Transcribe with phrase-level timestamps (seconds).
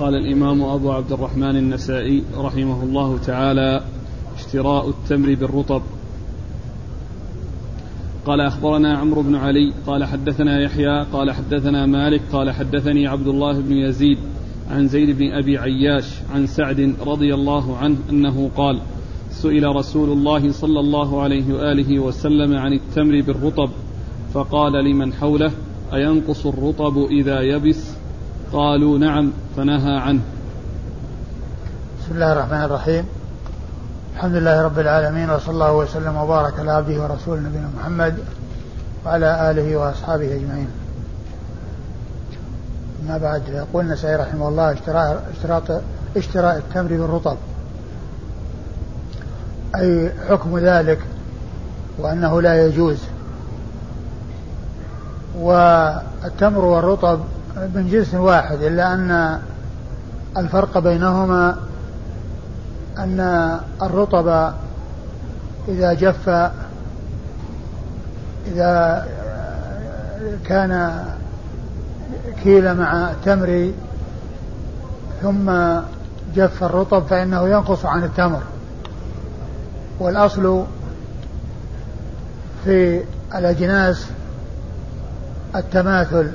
[0.00, 3.80] قال الإمام أبو عبد الرحمن النسائي رحمه الله تعالى
[4.36, 5.82] اشتراء التمر بالرطب
[8.26, 13.60] قال أخبرنا عمرو بن علي قال حدثنا يحيى قال حدثنا مالك قال حدثني عبد الله
[13.60, 14.18] بن يزيد
[14.70, 16.04] عن زيد بن أبي عياش
[16.34, 18.80] عن سعد رضي الله عنه أنه قال
[19.30, 23.70] سئل رسول الله صلى الله عليه وآله وسلم عن التمر بالرطب
[24.34, 25.50] فقال لمن حوله؟
[25.92, 27.95] أينقص الرطب إذا يبس؟
[28.52, 30.20] قالوا نعم فنهى عنه.
[32.00, 33.04] بسم الله الرحمن الرحيم.
[34.14, 38.18] الحمد لله رب العالمين وصلى الله وسلم وبارك على عبده ورسوله نبينا محمد
[39.06, 40.68] وعلى آله وأصحابه أجمعين.
[43.02, 45.82] أما بعد يقول النسائي رحمه الله اشتراء اشتراء
[46.16, 47.36] اشتراء التمر بالرطب.
[49.76, 50.98] أي حكم ذلك؟
[51.98, 52.98] وأنه لا يجوز.
[55.38, 57.20] والتمر والرطب
[57.56, 59.38] من جنس واحد إلا أن
[60.36, 61.56] الفرق بينهما
[62.98, 63.20] أن
[63.82, 64.52] الرطب
[65.68, 66.28] إذا جف
[68.46, 69.06] إذا
[70.46, 71.04] كان
[72.42, 73.72] كيل مع تمر
[75.22, 75.52] ثم
[76.34, 78.42] جف الرطب فإنه ينقص عن التمر.
[79.98, 80.64] والأصل
[82.64, 83.02] في
[83.34, 84.06] الأجناس
[85.56, 86.30] التماثل.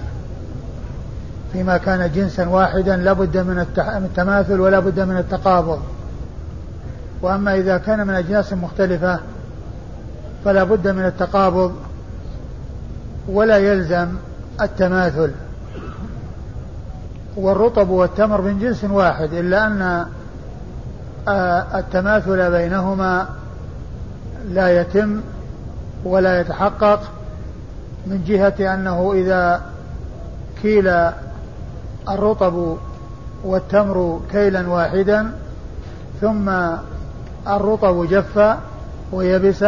[1.53, 5.79] فيما كان جنسا واحدا لابد من التماثل ولا بد من التقابض.
[7.21, 9.19] وأما إذا كان من أجناس مختلفة
[10.45, 11.75] فلا بد من التقابض
[13.27, 14.07] ولا يلزم
[14.61, 15.31] التماثل.
[17.35, 20.05] والرطب والتمر من جنس واحد إلا أن
[21.27, 23.27] آه، التماثل بينهما
[24.49, 25.21] لا يتم
[26.05, 27.01] ولا يتحقق
[28.07, 29.61] من جهة أنه إذا
[30.61, 30.91] كيل
[32.09, 32.77] الرطب
[33.43, 35.31] والتمر كيلا واحدا
[36.21, 36.49] ثم
[37.47, 38.57] الرطب جف
[39.11, 39.65] ويبس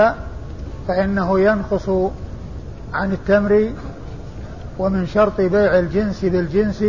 [0.88, 1.90] فإنه ينقص
[2.94, 3.70] عن التمر
[4.80, 6.82] ومن شرط بيع الجنس بالجنس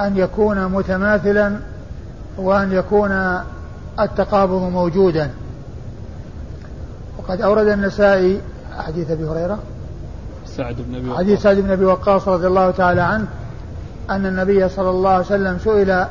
[0.00, 1.56] أن يكون متماثلا
[2.38, 3.40] وأن يكون
[4.00, 5.30] التقابض موجودا.
[7.18, 8.40] وقد أورد النسائي
[8.78, 9.58] حديث أبي هريرة
[10.46, 13.26] سعد بن أبي حديث سعد بن أبي وقاص رضي الله تعالى عنه
[14.10, 16.06] أن النبي صلى الله عليه وسلم سئل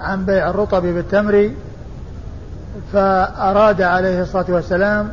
[0.00, 1.50] عن بيع الرطب بالتمر
[2.92, 5.10] فأراد عليه الصلاة والسلام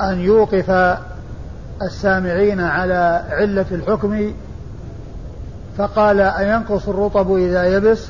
[0.00, 0.96] أن يوقف
[1.82, 4.32] السامعين على علة الحكم
[5.78, 8.08] فقال أينقص الرطب إذا يبس؟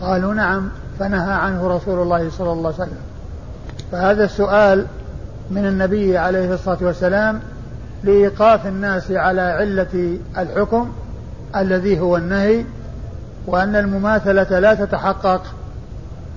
[0.00, 0.68] قالوا نعم
[0.98, 3.00] فنهى عنه رسول الله صلى الله عليه وسلم.
[3.92, 4.86] فهذا السؤال
[5.50, 7.40] من النبي عليه الصلاة والسلام
[8.04, 10.92] لإيقاف الناس على علة الحكم
[11.56, 12.64] الذي هو النهي
[13.46, 15.42] وأن المماثلة لا تتحقق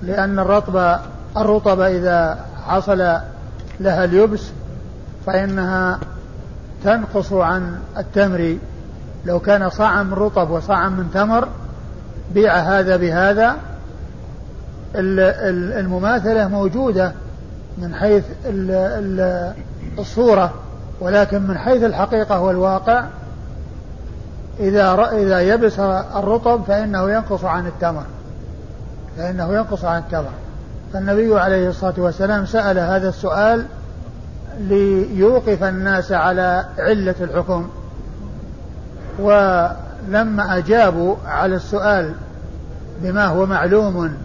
[0.02, 0.98] لأن الرطب
[1.36, 2.98] الرطب إذا حصل
[3.80, 4.42] لها اليبس
[5.26, 5.98] فإنها
[6.84, 8.56] تنقص عن التمر.
[9.24, 11.48] لو كان صاعا من رطب وصاعا من تمر
[12.34, 13.56] بيع هذا بهذا
[14.94, 17.12] المماثلة موجودة
[17.78, 18.24] من حيث
[19.98, 20.54] الصورة
[21.00, 23.04] ولكن من حيث الحقيقة والواقع
[24.60, 25.78] إذا إذا يبس
[26.16, 28.04] الرطب فإنه ينقص عن التمر.
[29.16, 30.30] فإنه ينقص عن التمر.
[30.92, 33.66] فالنبي عليه الصلاة والسلام سأل هذا السؤال
[34.60, 37.68] ليوقف الناس على علة الحكم.
[39.18, 42.14] ولما أجابوا على السؤال
[43.02, 44.16] بما هو معلوم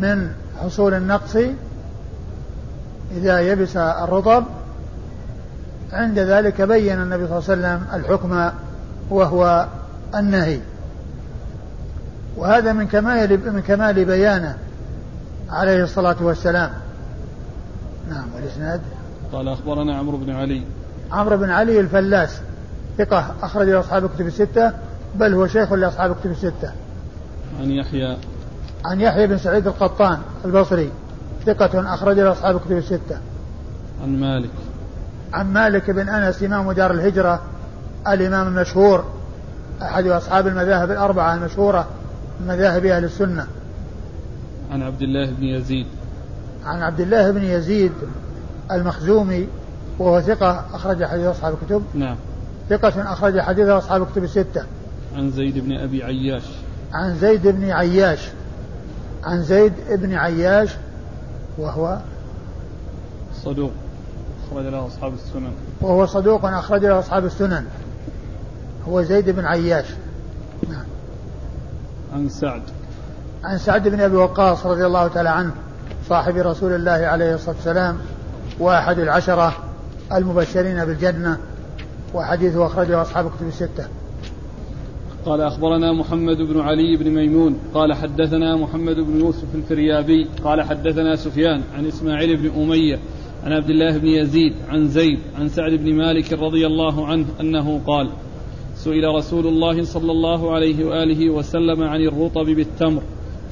[0.00, 0.30] من
[0.62, 1.36] حصول النقص
[3.16, 4.44] إذا يبس الرطب
[5.92, 8.50] عند ذلك بين النبي صلى الله عليه وسلم الحكم
[9.10, 9.66] وهو
[10.14, 10.60] النهي.
[12.36, 14.56] وهذا من كمال من كمال بيانه
[15.50, 16.70] عليه الصلاة والسلام.
[18.10, 18.80] نعم والإسناد؟
[19.32, 20.62] قال أخبرنا عمرو بن علي.
[21.12, 22.40] عمرو بن علي الفلاس
[22.98, 24.72] ثقة أخرج له أصحاب الكتب الستة
[25.14, 26.72] بل هو شيخ لأصحاب الكتب الستة.
[27.60, 28.16] عن يحيى.
[28.84, 30.90] عن يحيى بن سعيد القطان البصري
[31.46, 33.18] ثقة أخرج له أصحاب الكتب الستة.
[34.02, 34.50] عن مالك.
[35.32, 37.42] عن مالك بن أنس إمام دار الهجرة
[38.08, 39.04] الإمام المشهور
[39.82, 41.86] أحد أصحاب المذاهب الأربعة المشهورة
[42.40, 43.46] من مذاهب أهل السنة.
[44.72, 45.86] عن عبد الله بن يزيد.
[46.64, 47.92] عن عبد الله بن يزيد
[48.72, 49.48] المخزومي
[49.98, 51.82] وهو ثقة أخرج حديث أصحاب الكتب.
[51.94, 52.16] نعم.
[52.70, 54.64] ثقة أخرج حديث أصحاب الكتب الستة.
[55.16, 56.42] عن زيد بن أبي عياش.
[56.92, 58.28] عن زيد بن عياش.
[59.24, 60.70] عن زيد بن عياش
[61.58, 61.98] وهو
[63.44, 63.72] صدوق.
[64.50, 65.52] أخرج له أصحاب السنن.
[65.80, 67.64] وهو صدوق أخرج له أصحاب السنن.
[68.88, 69.86] هو زيد بن عياش.
[70.68, 70.84] نعم.
[72.12, 72.62] عن سعد.
[73.44, 75.52] عن سعد بن أبي وقاص رضي الله تعالى عنه
[76.08, 77.98] صاحب رسول الله عليه الصلاة والسلام
[78.60, 79.52] وأحد العشرة
[80.12, 81.38] المبشرين بالجنة
[82.14, 83.84] وحديثه أخرجه أصحاب كتب الستة.
[85.24, 91.16] قال أخبرنا محمد بن علي بن ميمون قال حدثنا محمد بن يوسف الفريابي قال حدثنا
[91.16, 92.98] سفيان عن إسماعيل بن أمية
[93.44, 97.80] عن عبد الله بن يزيد عن زيد عن سعد بن مالك رضي الله عنه أنه
[97.86, 98.10] قال
[98.84, 103.02] سئل رسول الله صلى الله عليه وآله وسلم عن الرطب بالتمر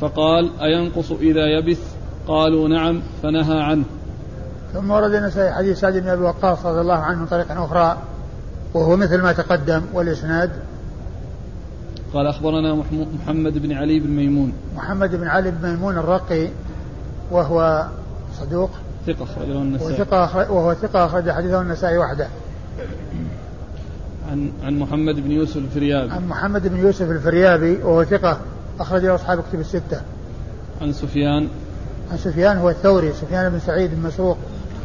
[0.00, 1.80] فقال أينقص إذا يبث؟
[2.28, 3.84] قالوا نعم فنهى عنه.
[4.72, 7.96] ثم ورد النسائي حديث سعد بن أبي وقاص رضي الله عنه من طريق أخرى
[8.74, 10.50] وهو مثل ما تقدم والإسناد.
[12.14, 12.82] قال أخبرنا
[13.24, 14.52] محمد بن علي بن ميمون.
[14.76, 16.48] محمد بن علي بن ميمون الرقي
[17.30, 17.86] وهو
[18.40, 18.70] صدوق.
[19.06, 19.94] ثقة أخرجه النسائي.
[19.94, 22.28] وثقة وهو ثقة أخرج حديثه النسائي وحده.
[24.32, 26.12] عن عن محمد بن يوسف الفريابي.
[26.12, 28.38] عن محمد بن يوسف الفريابي وهو ثقة
[28.80, 30.00] أخرجه أصحاب كتب الستة.
[30.80, 31.48] عن سفيان
[32.12, 34.38] عن سفيان هو الثوري سفيان بن سعيد بن مسروق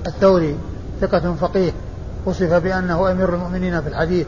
[0.07, 0.55] الثوري
[1.01, 1.71] ثقة فقيه
[2.25, 4.27] وصف بأنه أمير المؤمنين في الحديث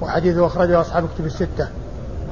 [0.00, 1.68] وحديثه أخرجه أصحاب كتب الستة.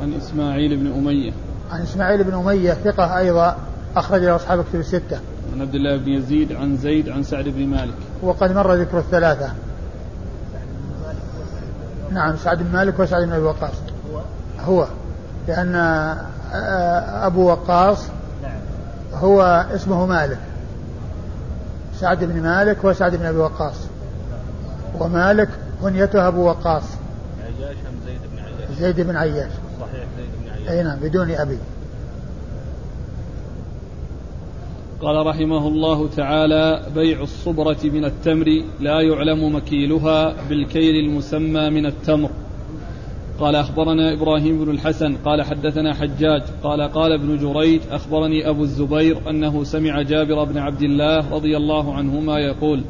[0.03, 1.33] عن إسماعيل بن أمية.
[1.71, 3.57] عن إسماعيل بن أمية ثقة أيضا
[3.97, 5.19] أخرجه أصحاب كتب الستة.
[5.55, 7.95] عن عبد الله بن يزيد عن زيد عن سعد بن مالك.
[8.23, 9.51] وقد مر ذكر الثلاثة.
[12.15, 13.75] نعم سعد بن مالك وسعد بن أبي وقاص.
[14.61, 14.87] هو؟
[15.49, 18.07] لأن آه، أبو وقاص
[19.15, 20.39] هو اسمه مالك.
[22.01, 23.75] سعد بن مالك وسعد بن أبي وقاص.
[25.01, 25.49] ومالك
[25.83, 26.83] كنيته أبو وقاص.
[27.43, 27.77] عياش
[28.07, 29.53] زيد بن عياش؟ زيد بن عياش.
[29.81, 30.69] صحيح زيد بن عياش.
[30.69, 31.59] أي نعم بدون أبي.
[35.05, 42.31] قال رحمه الله تعالى بيع الصبرة من التمر لا يعلم مكيلها بالكيل المسمى من التمر.
[43.41, 49.31] قال أخبرنا إبراهيم بن الحسن قال حدثنا حجاج قال قال ابن جريج أخبرني أبو الزبير
[49.31, 52.85] أنه سمع جابر بن عبد الله رضي الله عنهما يقول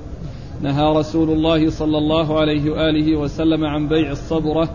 [0.62, 4.68] نهى رسول الله صلى الله عليه وآله وسلم عن بيع الصبرة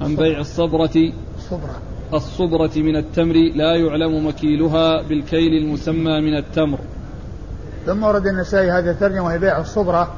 [0.00, 1.12] عن بيع الصبرة.
[1.36, 6.78] الصبرة الصبرة من التمر لا يعلم مكيلها بالكيل المسمى من التمر.
[7.86, 10.14] ثم ورد النسائي هذا الترجمة وهي بيع الصبرة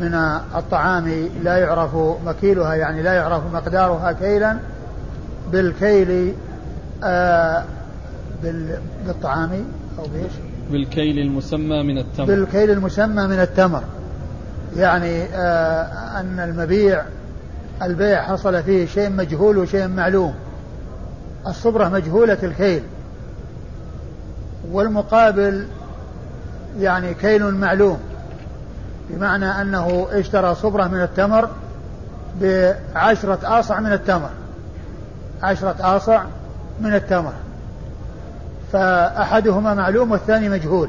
[0.00, 0.14] من
[0.56, 1.90] الطعام لا يعرف
[2.26, 4.58] مكيلها يعني لا يعرف مقدارها كيلا
[5.52, 6.34] بالكيل
[7.04, 7.64] آه
[9.06, 9.50] بالطعام
[9.98, 10.32] أو بإيش؟
[10.70, 12.26] بالكيل المسمى من التمر.
[12.26, 13.82] بالكيل المسمى من التمر.
[14.76, 17.02] يعني آه أن المبيع
[17.82, 20.34] البيع حصل فيه شيء مجهول وشيء معلوم.
[21.48, 22.82] الصبرة مجهولة الكيل.
[24.72, 25.66] والمقابل
[26.80, 27.98] يعني كيل معلوم
[29.10, 31.48] بمعنى أنه اشترى صبرة من التمر
[32.40, 34.30] بعشرة آصع من التمر.
[35.42, 36.22] عشرة آصع
[36.80, 37.32] من التمر.
[38.72, 40.88] فأحدهما معلوم والثاني مجهول.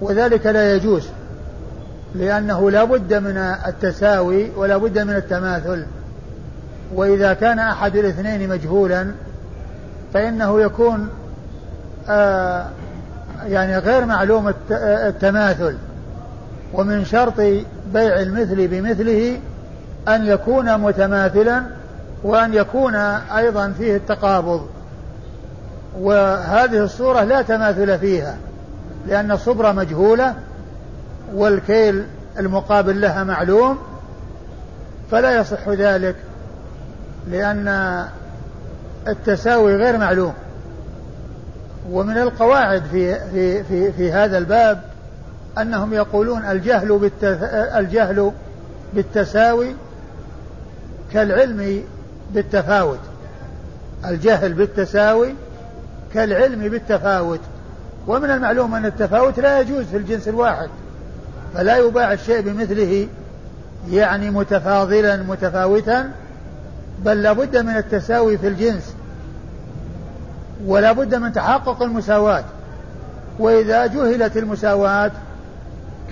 [0.00, 1.08] وذلك لا يجوز
[2.14, 3.36] لأنه لا بد من
[3.66, 5.86] التساوي ولا بد من التماثل.
[6.94, 9.10] وإذا كان أحد الاثنين مجهولا
[10.14, 11.08] فإنه يكون
[12.08, 12.66] آه
[13.46, 15.76] يعني غير معلوم التماثل.
[16.74, 17.40] ومن شرط
[17.92, 19.40] بيع المثل بمثله
[20.08, 21.62] أن يكون متماثلا
[22.22, 24.66] وأن يكون أيضا فيه التقابض.
[26.00, 28.36] وهذه الصورة لا تماثل فيها
[29.06, 30.34] لأن الصبرة مجهولة
[31.34, 32.04] والكيل
[32.38, 33.78] المقابل لها معلوم
[35.10, 36.16] فلا يصح ذلك
[37.30, 38.04] لأن
[39.08, 40.32] التساوي غير معلوم.
[41.90, 44.82] ومن القواعد في في في في هذا الباب
[45.58, 47.10] أنهم يقولون الجهل
[47.76, 48.32] الجهل
[48.94, 49.74] بالتساوي
[51.12, 51.82] كالعلم
[52.34, 53.00] بالتفاوت.
[54.04, 55.34] الجهل بالتساوي
[56.14, 57.40] كالعلم بالتفاوت.
[58.06, 60.68] ومن المعلوم أن التفاوت لا يجوز في الجنس الواحد
[61.54, 63.08] فلا يباع الشيء بمثله
[63.90, 66.10] يعني متفاضلا متفاوتا
[67.04, 68.94] بل لابد من التساوي في الجنس
[70.66, 72.44] ولا بد من تحقق المساواة.
[73.38, 75.10] وإذا جهلت المساواة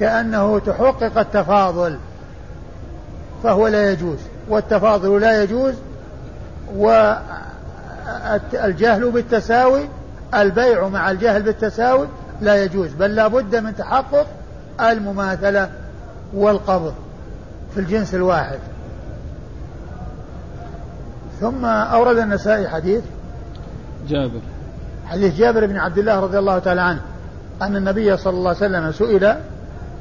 [0.00, 1.98] كأنه تحقق التفاضل
[3.42, 4.18] فهو لا يجوز.
[4.48, 5.74] والتفاضل لا يجوز
[6.76, 7.10] والجهل
[9.10, 9.88] بالتساوي
[10.34, 12.08] البيع مع الجهل بالتساوي
[12.40, 12.92] لا يجوز.
[12.92, 14.26] بل لا بد من تحقق
[14.80, 15.70] المماثلة
[16.34, 16.94] والقبض
[17.74, 18.58] في الجنس الواحد.
[21.40, 23.02] ثم أورد النسائي حديث.
[24.08, 24.40] جابر.
[25.06, 27.00] حديث جابر بن عبد الله رضي الله تعالى عنه
[27.62, 29.36] أن النبي صلى الله عليه وسلم سئل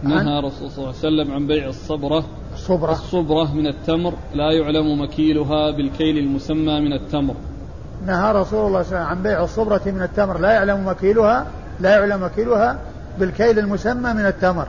[0.03, 2.23] نهى الرسول صلى الله عليه وسلم عن بيع الصبرة.
[2.53, 2.91] الصبرة.
[2.91, 7.35] الصبرة من التمر لا يعلم مكيلها بالكيل المسمى من التمر.
[8.05, 11.45] نهى رسول الله صلى الله عليه وسلم عن بيع الصبرة من التمر لا يعلم مكيلها
[11.79, 12.79] لا يعلم مكيلها
[13.19, 14.67] بالكيل المسمى من التمر.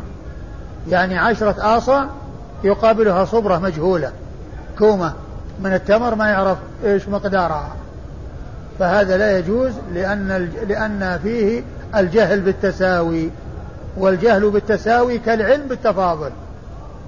[0.88, 2.04] يعني عشرة آصع
[2.64, 4.12] يقابلها صبرة مجهولة
[4.78, 5.12] كومة.
[5.60, 7.76] من التمر ما يعرف إيش مقدارها
[8.78, 11.62] فهذا لا يجوز لأن لأن فيه
[11.94, 13.30] الجهل بالتساوي
[13.96, 16.30] والجهل بالتساوي كالعلم بالتفاضل.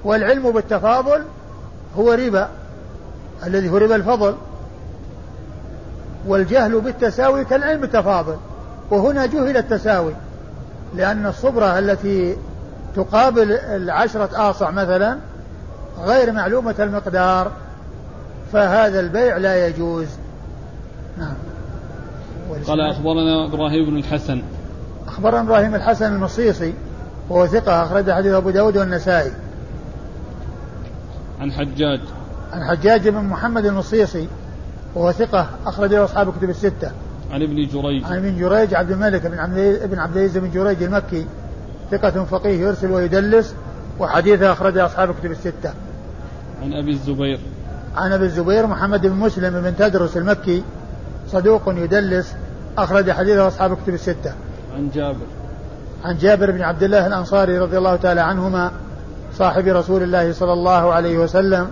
[0.05, 1.23] والعلم بالتفاضل
[1.99, 2.49] هو ربا
[3.47, 4.35] الذي هو ربا الفضل.
[6.27, 8.37] والجهل بالتساوي كالعلم بالتفاضل.
[8.91, 10.13] وهنا جهل التساوي
[10.95, 12.37] لأن الصبرة التي
[12.97, 15.19] تقابل العشرة آصع مثلا
[16.05, 17.53] غير معلومة المقدار.
[18.53, 20.07] فهذا البيع لا يجوز.
[21.19, 21.35] نعم.
[22.67, 24.43] قال أخبرنا إبراهيم بن الحسن.
[25.07, 26.75] أخبرنا إبراهيم الحسن المصيصي
[27.29, 29.33] وهو ثقة أخرج حديث أبو داود والنسائي.
[31.41, 32.01] عن حجاج.
[32.53, 34.29] عن حجاج بن محمد المصيصي
[34.95, 36.91] وهو ثقة أخرج له أصحاب كتب الستة.
[37.31, 38.05] عن ابن جريج.
[38.05, 41.27] عن ابن جريج عبد الملك بن عبد ابن عبد العزيز بن جريج المكي.
[41.91, 43.55] ثقة فقيه يرسل ويدلس
[43.99, 45.73] وحديثه أخرج أصحاب كتب الستة.
[46.63, 47.41] عن أبي الزبير.
[47.99, 50.63] عن أبي الزبير محمد بن مسلم بن تدرس المكي
[51.29, 52.35] صدوق يدلس
[52.79, 54.33] أخرج حديثه أصحاب كتب الستة.
[54.77, 55.27] عن جابر.
[56.05, 58.71] عن جابر بن عبد الله الأنصاري رضي الله تعالى عنهما
[59.35, 61.69] صاحب رسول الله صلى الله عليه وسلم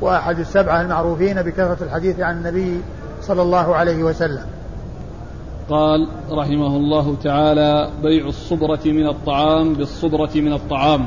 [0.00, 2.80] وأحد السبعة المعروفين بكثرة الحديث عن النبي
[3.22, 4.46] صلى الله عليه وسلم.
[5.70, 11.06] قال رحمه الله تعالى بيع الصبرة من الطعام بالصبرة من الطعام.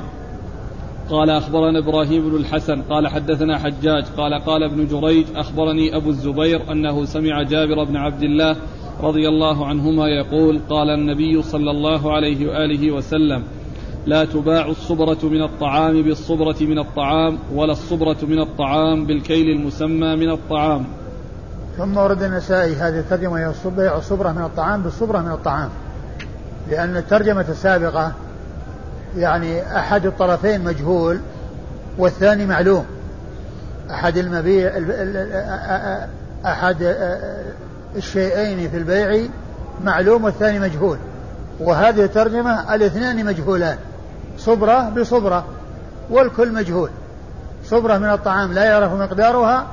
[1.10, 6.72] قال أخبرنا إبراهيم بن الحسن قال حدثنا حجاج قال قال ابن جريج أخبرني أبو الزبير
[6.72, 8.56] أنه سمع جابر بن عبد الله
[9.02, 13.44] رضي الله عنهما يقول قال النبي صلى الله عليه وآله وسلم
[14.06, 20.30] لا تباع الصبرة من الطعام بالصبرة من الطعام ولا الصبرة من الطعام بالكيل المسمى من
[20.32, 20.86] الطعام.
[21.78, 23.54] ثم ورد النسائي هذه الترجمة هي
[23.98, 25.70] الصبرة من الطعام بالصبرة من الطعام
[26.70, 28.12] لأن الترجمة السابقة
[29.18, 31.20] يعني أحد الطرفين مجهول
[31.98, 32.86] والثاني معلوم.
[33.92, 34.72] أحد المبيع
[36.46, 36.96] أحد
[37.96, 39.30] الشيئين في البيع
[39.84, 40.98] معلوم والثاني مجهول.
[41.60, 43.78] وهذه الترجمة الاثنان مجهولان
[44.38, 45.46] صبرة بصبرة
[46.10, 46.90] والكل مجهول.
[47.66, 49.68] صبرة من الطعام لا يعرف مقدارها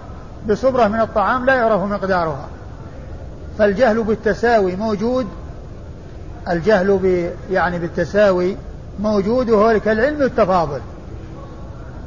[0.49, 2.49] بصبرة من الطعام لا يعرف مقدارها.
[3.59, 5.27] فالجهل بالتساوي موجود
[6.51, 8.57] الجهل يعني بالتساوي
[9.01, 10.81] موجود وهو كالعلم التفاضل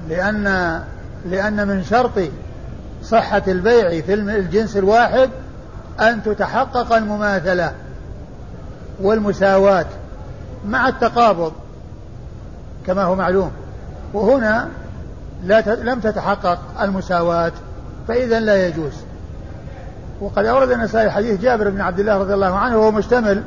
[0.09, 0.79] لأن
[1.25, 2.19] لأن من شرط
[3.03, 5.29] صحة البيع في الجنس الواحد
[5.99, 7.71] أن تتحقق المماثلة
[9.01, 9.85] والمساواة
[10.67, 11.51] مع التقابض
[12.87, 13.51] كما هو معلوم.
[14.13, 14.67] وهنا
[15.43, 17.51] لا لم تتحقق المساواة
[18.07, 18.93] فإذا لا يجوز.
[20.21, 23.43] وقد أورد النسائي حديث جابر بن عبد الله رضي الله عنه وهو مشتمل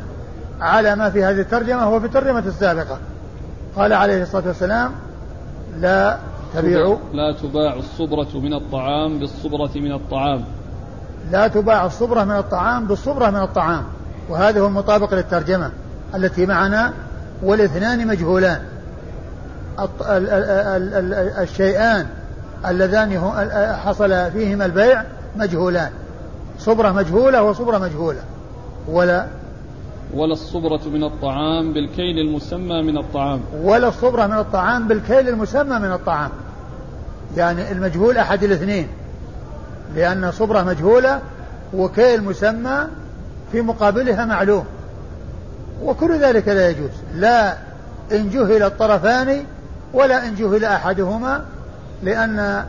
[0.61, 2.99] على ما في هذه الترجمة هو في الترجمة السابقة.
[3.77, 4.93] قال عليه الصلاة والسلام
[5.79, 6.19] لا
[6.55, 10.45] تبيعوا لا تباع الصبرة من الطعام بالصبرة من الطعام.
[11.31, 13.85] لا تباع الصبرة من الطعام بالصبرة من الطعام.
[14.29, 15.71] وهذا هو المطابق للترجمة
[16.15, 16.93] التي معنا
[17.43, 18.63] والاثنان مجهولان.
[21.39, 22.07] الشيئان
[22.69, 23.21] اللذان
[23.85, 25.05] حصل فيهما البيع
[25.37, 25.91] مجهولان.
[26.59, 28.21] صبرة مجهولة وصبرة مجهولة.
[28.89, 29.27] ولا
[30.15, 33.41] ولا الصبرة من الطعام بالكيل المسمى من الطعام.
[33.63, 36.31] ولا الصبرة من الطعام بالكيل المسمى من الطعام.
[37.37, 38.89] يعني المجهول أحد الاثنين.
[39.95, 41.21] لأن صبرة مجهولة
[41.75, 42.87] وكيل مسمى
[43.53, 44.65] في مقابلها معلوم.
[45.83, 46.91] وكل ذلك لا يجوز.
[47.15, 47.57] لا
[48.13, 49.45] إن جهل الطرفان
[49.95, 51.45] ولا إن جهل أحدهما
[52.03, 52.65] لأن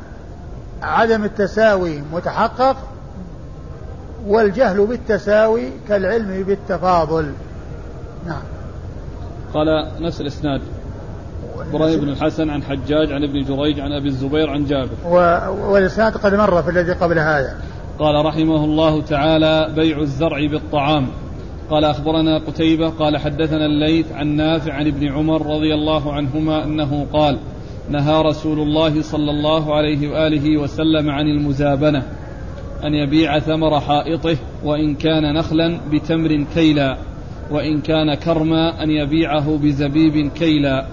[0.81, 2.77] عدم التساوي متحقق
[4.27, 7.31] والجهل بالتساوي كالعلم بالتفاضل.
[8.27, 8.41] نعم.
[9.53, 10.61] قال نفس الإسناد.
[11.69, 14.89] إبراهيم بن الحسن عن حجاج عن ابن جريج عن أبي الزبير عن جابر.
[15.69, 17.55] والإسناد قد مر في الذي قبل هذا.
[17.99, 21.07] قال رحمه الله تعالى بيع الزرع بالطعام.
[21.69, 27.07] قال أخبرنا قتيبة قال حدثنا الليث عن نافع عن ابن عمر رضي الله عنهما أنه
[27.13, 27.37] قال
[27.89, 32.03] نهى رسول الله صلى الله عليه وآله وسلم عن المزابنة.
[32.83, 36.97] أن يبيع ثمر حائطه وإن كان نخلا بتمر كيلا
[37.51, 40.85] وإن كان كرما أن يبيعه بزبيب كيلا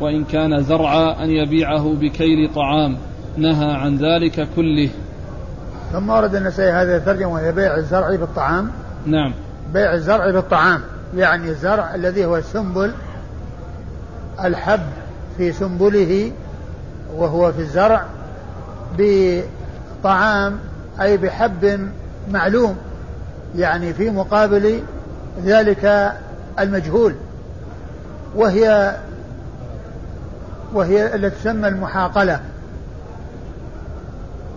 [0.00, 2.96] وإن كان زرعا أن يبيعه بكيل طعام.
[3.36, 4.88] نهى عن ذلك كله.
[5.92, 8.70] ثم ورد النسائي هذه الترجمة وهي بيع الزرع بالطعام.
[9.06, 9.32] نعم.
[9.72, 10.80] بيع الزرع بالطعام
[11.16, 12.92] يعني الزرع الذي هو السنبل
[14.44, 14.80] الحب
[15.36, 16.32] في سنبله
[17.16, 18.04] وهو في الزرع
[18.98, 20.58] بطعام
[21.00, 21.88] أي بحب
[22.30, 22.76] معلوم
[23.56, 24.82] يعني في مقابل
[25.44, 26.12] ذلك
[26.58, 27.14] المجهول
[28.36, 28.96] وهي
[30.74, 32.40] وهي التي تسمى المحاقلة.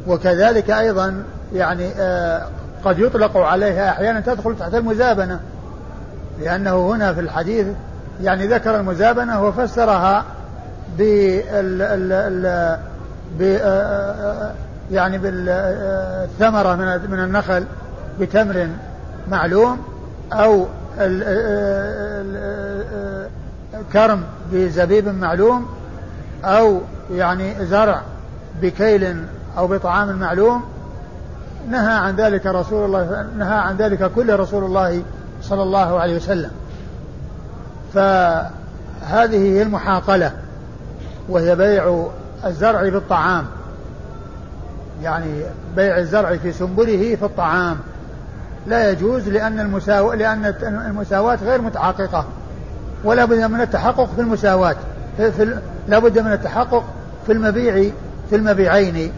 [0.07, 2.47] وكذلك أيضا يعني آه
[2.83, 5.39] قد يطلق عليها أحيانا تدخل تحت المزابنة
[6.41, 7.67] لأنه هنا في الحديث
[8.21, 10.25] يعني ذكر المزابنة وفسرها
[10.97, 12.79] بال
[14.91, 17.65] يعني بالثمرة من من النخل
[18.19, 18.67] بتمر
[19.27, 19.77] معلوم
[20.33, 20.65] أو
[23.93, 25.65] كرم بزبيب معلوم
[26.43, 26.81] أو
[27.11, 28.01] يعني زرع
[28.61, 29.23] بكيل
[29.57, 30.63] أو بطعام معلوم.
[31.69, 35.03] نهى عن ذلك رسول الله نهى عن ذلك كل رسول الله
[35.41, 36.51] صلى الله عليه وسلم.
[37.93, 40.31] فهذه هي المحاقلة
[41.29, 42.07] وهي بيع
[42.45, 43.45] الزرع بالطعام.
[45.03, 45.43] يعني
[45.75, 47.77] بيع الزرع في سنبله في الطعام.
[48.67, 52.25] لا يجوز لأن المساواة لأن المساواة غير متحققة
[53.03, 54.75] ولا بد من التحقق في المساواة.
[55.17, 56.83] في, لا بد من التحقق
[57.25, 57.91] في المبيع
[58.29, 59.11] في المبيعين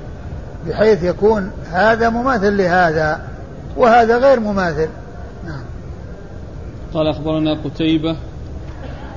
[0.68, 3.28] بحيث يكون هذا مماثل لهذا
[3.78, 4.90] وهذا غير مماثل.
[5.46, 5.62] نعم.
[6.94, 8.16] قال أخبرنا قتيبة.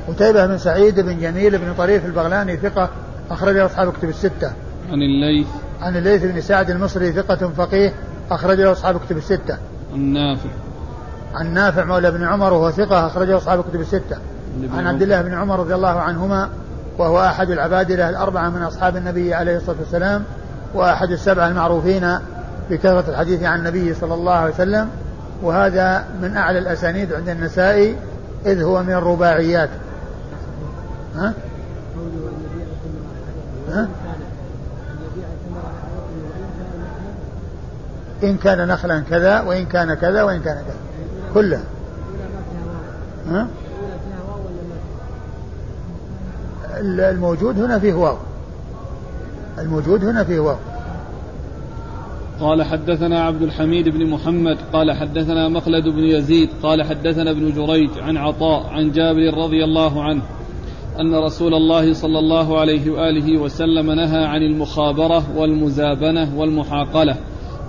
[0.08, 2.88] قتيبة بن سعيد بن جميل بن طريف البغلاني ثقة
[3.30, 4.52] أخرجه أصحاب كتب الستة.
[4.90, 5.46] عن الليث.
[5.84, 7.92] عن الليث بن سعد المصري ثقة فقيه
[8.30, 9.58] أخرجه أصحاب كتب الستة.
[9.92, 10.48] عن نافع
[11.34, 14.16] عن نافع مولى بن عمر وهو ثقة أخرجه أصحاب كتب الستة.
[14.74, 16.48] عن عبد الله بن عمر رضي الله عنهما
[16.98, 20.24] وهو أحد العبادلة الأربعة من أصحاب النبي عليه الصلاة والسلام
[20.74, 22.18] وأحد السبعة المعروفين
[22.70, 24.88] بكثرة الحديث عن النبي صلى الله عليه وسلم.
[25.42, 27.96] وهذا من أعلى الأسانيد عند النسائي
[28.46, 29.68] إذ هو من الرباعيات
[31.16, 31.32] ها؟
[33.70, 33.88] ها؟
[38.22, 40.76] إن كان نخلا كذا وإن كان كذا وإن كان كذا.
[41.34, 41.64] كله.
[43.28, 43.48] ها؟
[46.80, 48.16] الموجود هنا فيه واو.
[49.58, 50.56] الموجود هنا فيه واو.
[52.40, 57.90] قال حدثنا عبد الحميد بن محمد قال حدثنا مخلد بن يزيد قال حدثنا ابن جريج
[57.98, 60.22] عن عطاء عن جابر رضي الله عنه
[61.00, 67.16] أن رسول الله صلى الله عليه وآله وسلم نهى عن المخابرة والمزابنة والمحاقلة.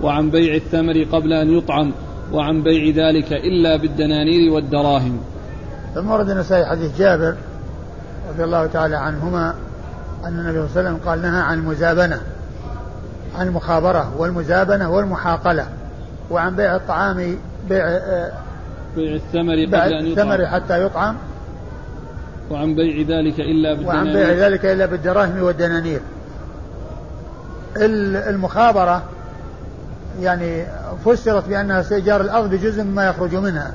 [0.02, 1.92] وعن بيع الثمر قبل أن يطعم
[2.32, 5.20] وعن بيع ذلك إلا بالدنانير والدراهم.
[5.94, 7.34] ثم ورد النسائي حديث جابر
[8.28, 9.54] رضي الله تعالى عنهما
[10.24, 12.20] أن النبي صلى الله عليه وسلم قال نهى عن المزابنة
[13.38, 15.66] عن المخابرة والمزابنة والمحاقلة
[16.30, 17.36] وعن بيع الطعام
[17.68, 17.98] بيع
[18.96, 20.32] بيع الثمر قبل أن يطعم.
[20.32, 21.16] الثمر حتى يطعم.
[22.50, 23.88] وعن بيع ذلك إلا بالدنانير.
[23.88, 26.00] وعن بيع ذلك إلا بالدراهم والدنانير.
[27.76, 29.02] المخابرة
[30.20, 30.66] يعني
[31.04, 33.72] فسرت بأنها استئجار الأرض بجزء مما يخرج منها.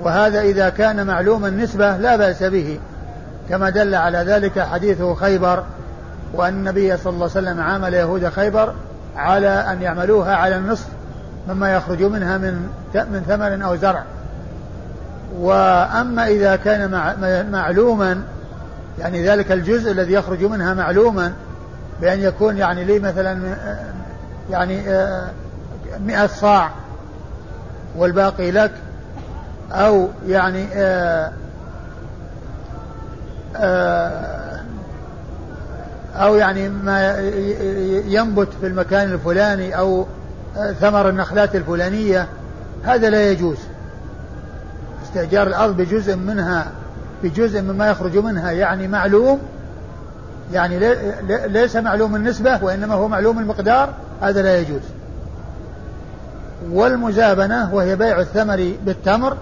[0.00, 2.80] وهذا إذا كان معلوم النسبة لا بأس به
[3.48, 5.64] كما دل على ذلك حديث خيبر
[6.34, 8.74] وأن النبي صلى الله عليه وسلم عامل يهود خيبر
[9.16, 10.86] على أن يعملوها على النصف
[11.48, 14.04] مما يخرج منها من من ثمر أو زرع.
[15.38, 16.90] وأما إذا كان
[17.52, 18.22] معلوما
[18.98, 21.32] يعني ذلك الجزء الذي يخرج منها معلوما
[22.00, 23.54] بأن يكون يعني لي مثلا
[24.50, 25.28] يعني آه،
[26.00, 26.70] مئة صاع
[27.96, 28.72] والباقي لك
[29.72, 31.32] أو يعني آه،
[33.56, 34.60] آه،
[36.14, 37.18] أو يعني ما
[38.06, 40.06] ينبت في المكان الفلاني أو
[40.80, 42.28] ثمر النخلات الفلانية
[42.84, 43.56] هذا لا يجوز.
[45.04, 46.66] استئجار الأرض بجزء منها
[47.22, 49.38] بجزء مما يخرج منها يعني معلوم
[50.52, 50.94] يعني
[51.46, 54.82] ليس معلوم النسبة وإنما هو معلوم المقدار هذا لا يجوز.
[56.70, 59.36] والمزابنة وهي بيع الثمر بالتمر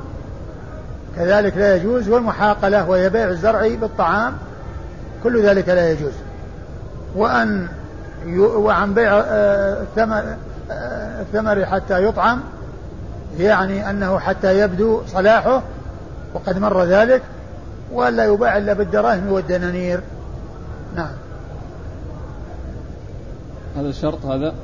[1.17, 4.33] كذلك لا يجوز والمحاقلة وهي بيع الزرع بالطعام
[5.23, 6.13] كل ذلك لا يجوز.
[7.17, 7.69] وأن
[8.37, 10.37] وعن بيع آه، الثمر
[10.71, 12.41] آه، الثمر حتى يطعم
[13.39, 15.63] يعني أنه حتى يبدو صلاحه
[16.35, 17.23] وقد مر ذلك
[17.93, 20.01] ولا يباع إلا بالدراهم والدنانير.
[20.97, 21.13] نعم.
[23.77, 24.55] هذا شرط هذا؟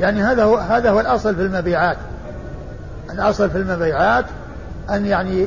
[0.00, 1.96] يعني هذا هو هذا هو الأصل في المبيعات.
[3.10, 4.24] الأصل في المبيعات
[4.90, 5.46] أن يعني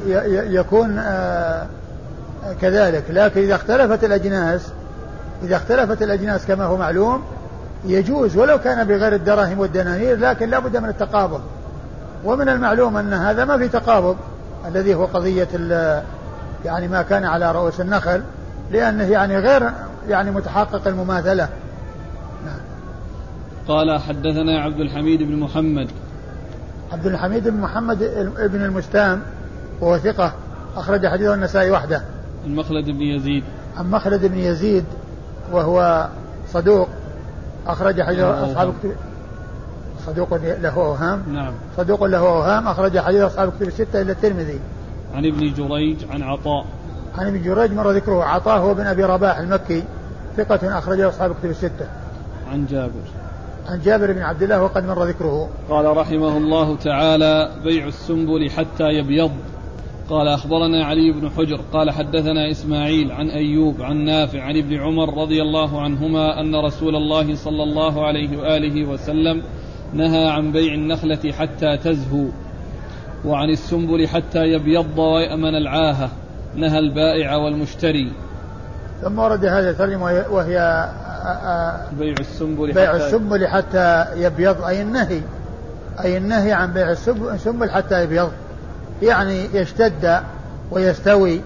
[0.56, 1.66] يكون آه،
[2.62, 3.04] كذلك.
[3.10, 4.62] لكن إذا اختلفت الأجناس
[5.44, 7.24] إذا اختلفت الأجناس كما هو معلوم
[7.86, 11.42] يجوز ولو كان بغير الدراهم والدنانير لكن لا بد من التقابض.
[12.24, 14.18] ومن المعلوم أن هذا ما في تقابض
[14.68, 15.48] الذي هو قضية
[16.66, 18.22] يعني ما كان على رؤوس النخل
[18.72, 19.70] لأنه يعني غير
[20.10, 21.36] يعني متحقق المماثلة.
[21.36, 21.63] نعم.
[23.68, 25.88] قال حدثنا عبد الحميد بن محمد.
[26.92, 28.00] عبد الحميد بن محمد
[28.38, 29.22] بن المستام
[29.82, 30.34] وهو ثقة
[30.76, 32.02] أخرج حديثه النسائي وحده.
[32.46, 33.44] عن مخلد بن يزيد.
[33.78, 34.86] عن مخلد بن يزيد
[35.52, 36.08] وهو
[36.54, 36.88] صدوق
[37.68, 38.74] أخرج حديث أصحاب
[40.06, 41.24] صدوق له أوهام.
[41.34, 41.54] نعم.
[41.78, 44.60] صدوق له أوهام أخرج حديث أصحاب الكتب الستة إلا الترمذي.
[45.16, 46.66] عن ابن جريج عن عطاء.
[47.18, 49.84] عن ابن جريج مر ذكره عطاء هو بن أبي رباح المكي
[50.38, 51.88] ثقة أخرجه أصحاب الكتب الستة.
[52.52, 53.23] عن جابر.
[53.68, 55.50] عن جابر بن عبد الله وقد مر ذكره.
[55.70, 59.32] قال رحمه الله تعالى بيع السنبل حتى يبيض.
[60.10, 65.22] قال أخبرنا علي بن حجر قال حدثنا إسماعيل عن أيوب عن نافع عن ابن عمر
[65.22, 69.44] رضي الله عنهما أن رسول الله صلى الله عليه وآله وسلم
[69.94, 72.26] نهى عن بيع النخلة حتى تزهو
[73.26, 76.10] وعن السنبل حتى يبيض ويأمن العاهة.
[76.56, 78.12] نهى البائع والمشتري.
[79.02, 80.90] ثم ورد هذا الترجمة وهي
[82.00, 85.22] بيع السنبل بيع السنبل حتى يبيض أي النهي
[86.04, 86.92] أي النهي عن بيع
[87.34, 88.32] السنبل حتى يبيض.
[89.02, 90.20] يعني يشتد
[90.72, 91.42] ويستوي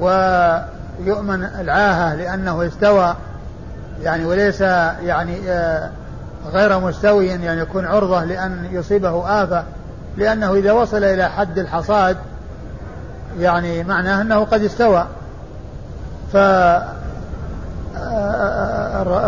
[0.00, 3.14] ويؤمن العاهة لأنه استوى
[4.02, 5.38] يعني وليس يعني
[6.52, 9.64] غير مستوي يعني يكون عرضة لأن يصيبه آفة.
[10.16, 12.16] لأنه إذا وصل إلى حد الحصاد
[13.38, 15.06] يعني معناه أنه قد استوى.
[16.32, 16.36] ف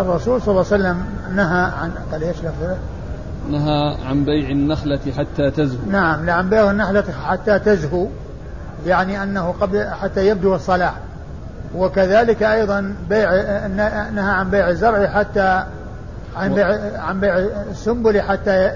[0.00, 2.76] الرسول صلى الله عليه وسلم نهى عن قال إيش لفظه؟
[3.50, 5.90] نهى عن بيع النخلة حتى تزهو.
[5.90, 8.07] نعم عن بيع النخلة حتى تزهو
[8.87, 10.94] يعني أنه قبل حتى يبدو الصلاح
[11.76, 13.31] وكذلك أيضا بيع
[14.14, 15.64] نهى عن بيع الزرع حتى
[16.37, 17.38] عن بيع عن بيع
[17.70, 18.72] السنبل حتى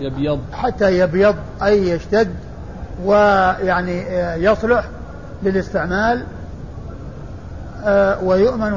[0.00, 0.40] يبيض.
[0.52, 2.34] حتى يبيض أي يشتد
[3.04, 4.04] ويعني
[4.44, 4.84] يصلح
[5.42, 6.22] للاستعمال.
[7.84, 8.72] آه، ويؤمن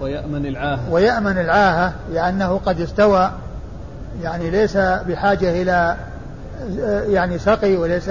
[0.00, 0.90] ويأمن العاهة.
[0.90, 3.30] ويأمن العاهة لأنه قد استوى
[4.22, 5.96] يعني ليس بحاجة إلى
[6.80, 8.10] آه، يعني سقي وليس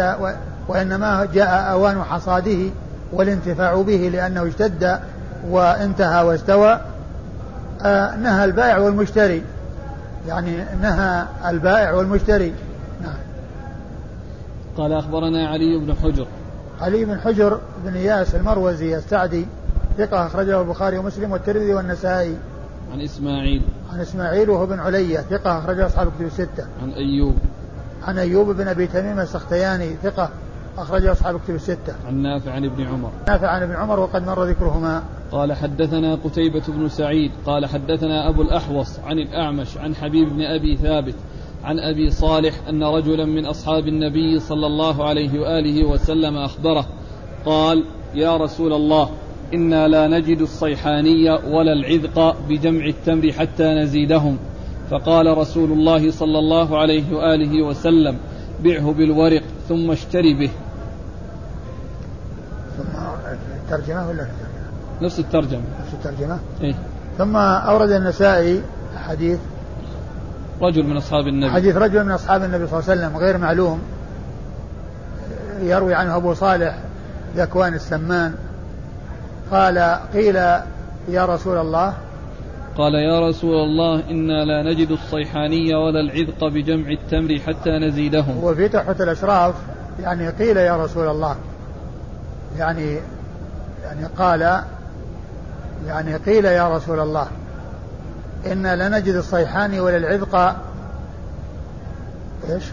[0.67, 2.69] وإنما جاء أوان حصاده
[3.13, 4.99] والانتفاع به لأنه اشتد
[5.49, 6.79] وانتهى واستوى.
[7.81, 9.43] آه، نهى البائع والمشتري
[10.27, 12.53] يعني نهى البائع والمشتري.
[13.01, 13.15] نعم.
[14.77, 16.27] قال أخبرنا علي بن حجر.
[16.81, 19.45] علي بن حجر بن إياس المروزي السعدي
[19.97, 22.37] ثقة أخرجه البخاري ومسلم والترمذي والنسائي.
[22.93, 23.61] عن إسماعيل.
[23.93, 26.67] عن إسماعيل وهو بن علية ثقة أخرجه أصحاب الكتب الستة.
[26.83, 27.35] عن أيوب.
[28.03, 30.29] عن أيوب بن أبي تميم السختياني ثقة
[30.77, 31.95] أخرجه أصحاب الكتب الستة.
[32.07, 33.11] عن نافع عن ابن عمر.
[33.27, 35.03] نافع عن ابن عمر وقد مر ذكرهما.
[35.33, 40.77] قال حدثنا قتيبة بن سعيد قال حدثنا أبو الأحوص عن الأعمش عن حبيب بن أبي
[40.77, 41.15] ثابت
[41.63, 46.85] عن أبي صالح أن رجلا من أصحاب النبي صلى الله عليه وآله وسلم أخبره
[47.45, 47.83] قال
[48.15, 49.09] يا رسول الله
[49.53, 54.37] إنا لا نجد الصيحاني ولا العذق بجمع التمر حتى نزيدهم.
[54.89, 58.17] فقال رسول الله صلى الله عليه وآله وسلم
[58.63, 60.51] بعه بالورق ثم اشتري به.
[62.77, 62.97] ثم
[63.63, 64.27] الترجمة ولا
[65.01, 65.61] نفس الترجمة.
[65.81, 66.75] نفس الترجمة؟ إيه؟
[67.17, 68.61] ثم أورد النسائي
[68.95, 69.39] حديث.
[70.61, 71.51] رجل من أصحاب النبي.
[71.51, 73.79] حديث رجل من أصحاب النبي صلى الله عليه وسلم غير معلوم.
[75.61, 76.77] يروي عنه أبو صالح
[77.35, 78.33] ذكوان السمان.
[79.51, 80.35] قال قيل
[81.07, 81.93] يا رسول الله.
[82.77, 88.43] قال يا رسول الله إنا لا نجد الصيحاني ولا العذق بجمع التمر حتى نزيدهم.
[88.43, 89.55] وفي تحفة الأشراف
[89.99, 91.35] يعني قيل يا رسول الله.
[92.57, 92.97] يعني
[93.83, 94.63] يعني قال
[95.87, 97.27] يعني قيل يا رسول الله
[98.51, 100.55] إنا لا نجد الصيحاني ولا العذق.
[102.49, 102.63] إيش؟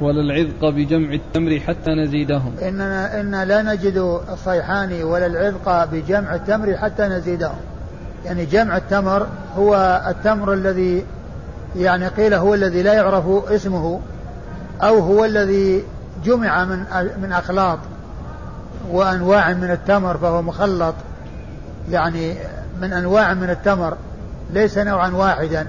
[0.00, 2.54] ولا العذق بجمع التمر حتى نزيدهم.
[2.62, 7.56] إننا إنا لا نجد الصيحاني ولا العذق بجمع التمر حتى نزيدهم.
[8.24, 11.04] يعني جمع التمر هو التمر الذي
[11.76, 14.00] يعني قيل هو الذي لا يعرف اسمه
[14.82, 15.84] أو هو الذي
[16.24, 16.84] جمع من
[17.22, 17.78] من أخلاط
[18.90, 20.94] وأنواع من التمر فهو مخلط.
[21.90, 22.34] يعني
[22.82, 23.96] من أنواع من التمر
[24.52, 25.66] ليس نوعا واحدا.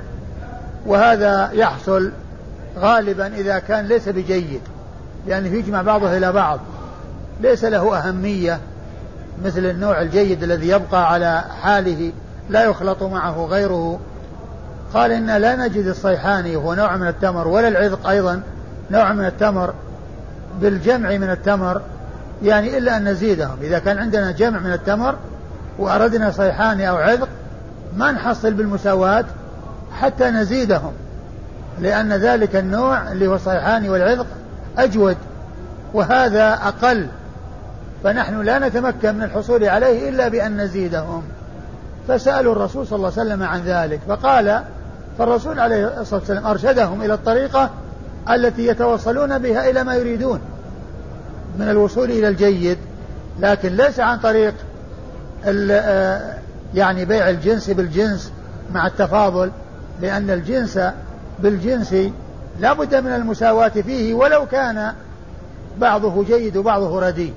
[0.86, 2.12] وهذا يحصل
[2.78, 4.62] غالبا إذا كان ليس بجيد
[5.28, 6.60] لأنه يجمع بعضه إلى بعض.
[7.42, 8.60] ليس له أهمية
[9.46, 12.12] مثل النوع الجيد الذي يبقى على حاله
[12.50, 14.00] لا يخلط معه غيره.
[14.94, 18.42] قال إن لا نجد الصيحاني وهو نوع من التمر ولا العذق أيضا
[18.92, 19.74] نوع من التمر
[20.62, 21.82] بالجمع من التمر
[22.44, 23.58] يعني إلا أن نزيدهم.
[23.62, 25.16] إذا كان عندنا جمع من التمر
[25.80, 27.28] وأردنا صيحاني أو عذق
[27.98, 29.26] ما نحصل بالمساواة
[30.00, 30.94] حتى نزيدهم.
[31.82, 34.26] لأن ذلك النوع اللي هو الصيحاني والعذق
[34.78, 35.17] أجود
[35.94, 37.08] وهذا أقل.
[38.04, 41.24] فنحن لا نتمكن من الحصول عليه إلا بأن نزيدهم.
[42.08, 44.63] فسألوا الرسول صلى الله عليه وسلم عن ذلك فقال
[45.17, 47.70] فالرسول عليه الصلاة والسلام أرشدهم إلى الطريقة
[48.30, 50.41] التي يتوصلون بها إلى ما يريدون
[51.60, 52.78] من الوصول إلى الجيد
[53.39, 54.54] لكن ليس عن طريق
[55.46, 56.34] آه،
[56.74, 58.32] يعني بيع الجنس بالجنس
[58.74, 59.52] مع التفاضل
[60.02, 60.80] لأن الجنس
[61.44, 61.96] بالجنس
[62.60, 64.94] لا بد من المساواة فيه ولو كان
[65.78, 67.34] بعضه جيد وبعضه رديء.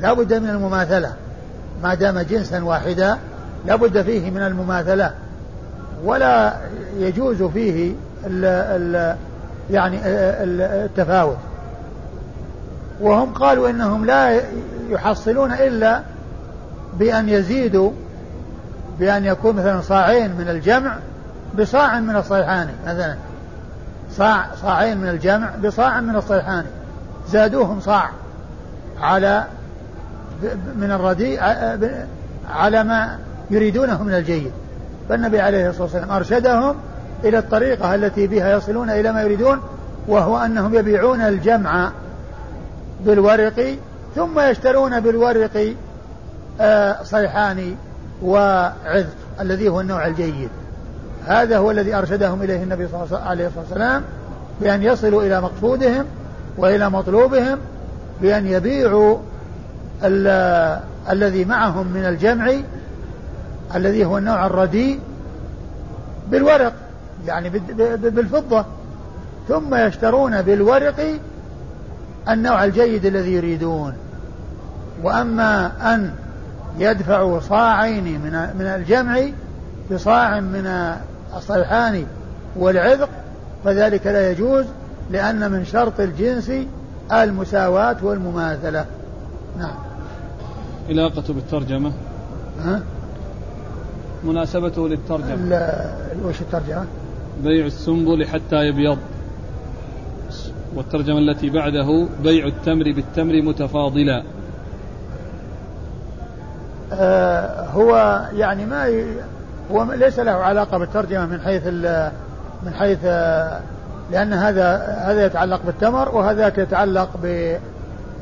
[0.00, 1.12] لا بد من المماثلة.
[1.82, 3.18] ما دام جنسا واحدا
[3.66, 5.14] لا بد فيه من المماثلة.
[6.04, 6.56] ولا
[6.98, 7.92] يجوز فيه
[8.26, 9.16] ال ال
[9.70, 11.36] يعني التفاوت.
[13.00, 14.40] وهم قالوا إنهم لا
[14.90, 16.02] يحصلون إلا
[16.98, 17.90] بأن يزيدوا
[19.00, 20.96] بأن يكون مثلا صاعين من الجمع
[21.54, 23.16] بصاع من الصيحان مثلا
[24.10, 26.64] صاع صاعين من الجمع بصاع من الصيحان
[27.28, 28.10] زادوهم صاع
[29.00, 29.44] على
[30.76, 31.40] من الرديء
[32.50, 33.18] على ما
[33.50, 34.52] يريدونه من الجيد.
[35.08, 36.76] فالنبي عليه الصلاة والسلام أرشدهم
[37.24, 39.60] إلى الطريقة التي بها يصلون إلى ما يريدون
[40.08, 41.90] وهو أنهم يبيعون الجمع
[43.04, 43.76] بالورق
[44.14, 45.74] ثم يشترون بالورق
[46.60, 47.76] آه، صيحان
[48.22, 50.48] وعذق الذي هو النوع الجيد.
[51.26, 54.02] هذا هو الذي أرشدهم إليه النبي صلى الله عليه وسلم
[54.60, 56.04] بأن يصلوا إلى مقصودهم
[56.58, 57.58] وإلى مطلوبهم
[58.22, 59.18] بأن يبيعوا
[61.10, 62.52] الذي معهم من الجمع
[63.74, 65.00] الذي هو النوع الرديء
[66.30, 66.72] بالورق
[67.26, 67.48] يعني
[67.98, 68.64] بالفضة.
[69.48, 71.18] ثم يشترون بالورق
[72.28, 73.92] النوع الجيد الذي يريدون.
[75.02, 76.12] وأما أن
[76.78, 79.20] يدفعوا صاعين من من الجمع
[79.92, 80.94] بصاع من
[81.36, 82.06] الصيحان
[82.56, 83.08] والعذق
[83.64, 84.64] فذلك لا يجوز
[85.10, 86.52] لأن من شرط الجنس
[87.12, 88.86] المساواة والمماثلة.
[89.58, 89.74] نعم.
[90.88, 91.92] علاقة بالترجمة؟
[92.64, 92.82] ها؟
[94.24, 95.62] مناسبته للترجمة.
[96.24, 96.86] وش الترجمة؟
[97.42, 98.98] بيع السنبل حتى يبيض.
[100.74, 104.22] والترجمة التي بعده بيع التمر بالتمر متفاضلا.
[106.92, 109.06] آه هو يعني ما ي...
[109.72, 111.66] هو ليس له علاقة بالترجمة من حيث.
[112.62, 113.04] من حيث
[114.10, 117.56] لأن هذا هذا يتعلق بالتمر وهذاك يتعلق ب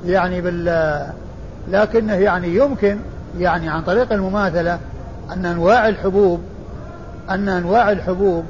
[0.04, 1.06] يعني بال
[1.68, 2.98] لكنه يعني يمكن
[3.38, 4.78] يعني عن طريق المماثلة
[5.32, 6.40] أن أنواع الحبوب
[7.30, 8.44] أن أنواع الحبوب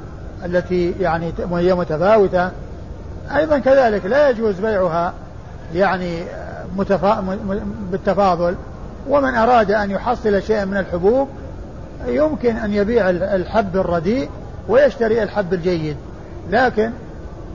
[0.45, 2.49] التي يعني هي متفاوتة
[3.35, 5.13] أيضا كذلك لا يجوز بيعها
[5.75, 6.23] يعني
[6.77, 7.37] متفا...
[7.91, 8.55] بالتفاضل
[9.09, 11.27] ومن أراد أن يحصل شيئا من الحبوب
[12.05, 14.29] يمكن أن يبيع الحب الرديء
[14.67, 15.95] ويشتري الحب الجيد.
[16.49, 16.91] لكن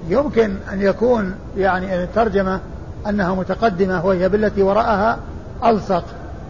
[0.08, 2.60] يمكن أن يكون يعني الترجمة
[3.08, 5.18] أنها متقدمة وهي بالتي وراءها
[5.64, 6.04] ألصق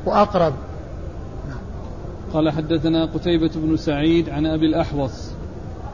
[0.05, 0.53] وأقرب.
[2.33, 5.31] قال حدثنا قتيبة بن سعيد عن أبي الأحوص.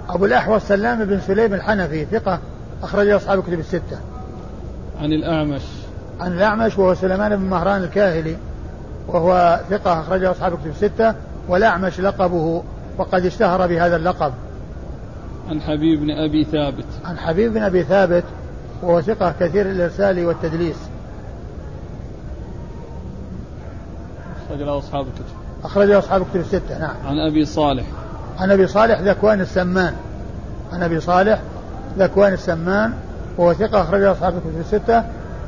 [0.08, 2.38] أبو الأحوص سلام بن سليم الحنفي ثقة
[2.82, 3.98] أخرج أصحاب كتب الستة.
[5.00, 5.62] عن الأعمش.
[6.20, 8.36] عن الأعمش وهو سليمان بن مهران الكاهلي
[9.08, 11.14] وهو ثقة أخرج أصحاب كتب الستة.
[11.48, 12.62] والأعمش لقبه
[12.98, 14.32] وقد اشتهر بهذا اللقب.
[15.50, 16.84] عن حبيب بن أبي ثابت.
[17.04, 18.24] عن حبيب بن أبي ثابت
[18.82, 20.76] وهو ثقة كثير الإرسال والتدليس.
[24.46, 25.34] أخرج له أصحاب الكتب.
[25.64, 26.94] أخرجه أصحاب الكتب الستة نعم.
[27.06, 27.84] عن أبي صالح.
[28.38, 29.94] عن أبي صالح ذكوان السمان.
[30.72, 31.40] عن أبي صالح
[31.98, 32.92] ذكوان السمان
[33.38, 35.04] وهو ثقة أخرجه أصحاب الكتب الستة.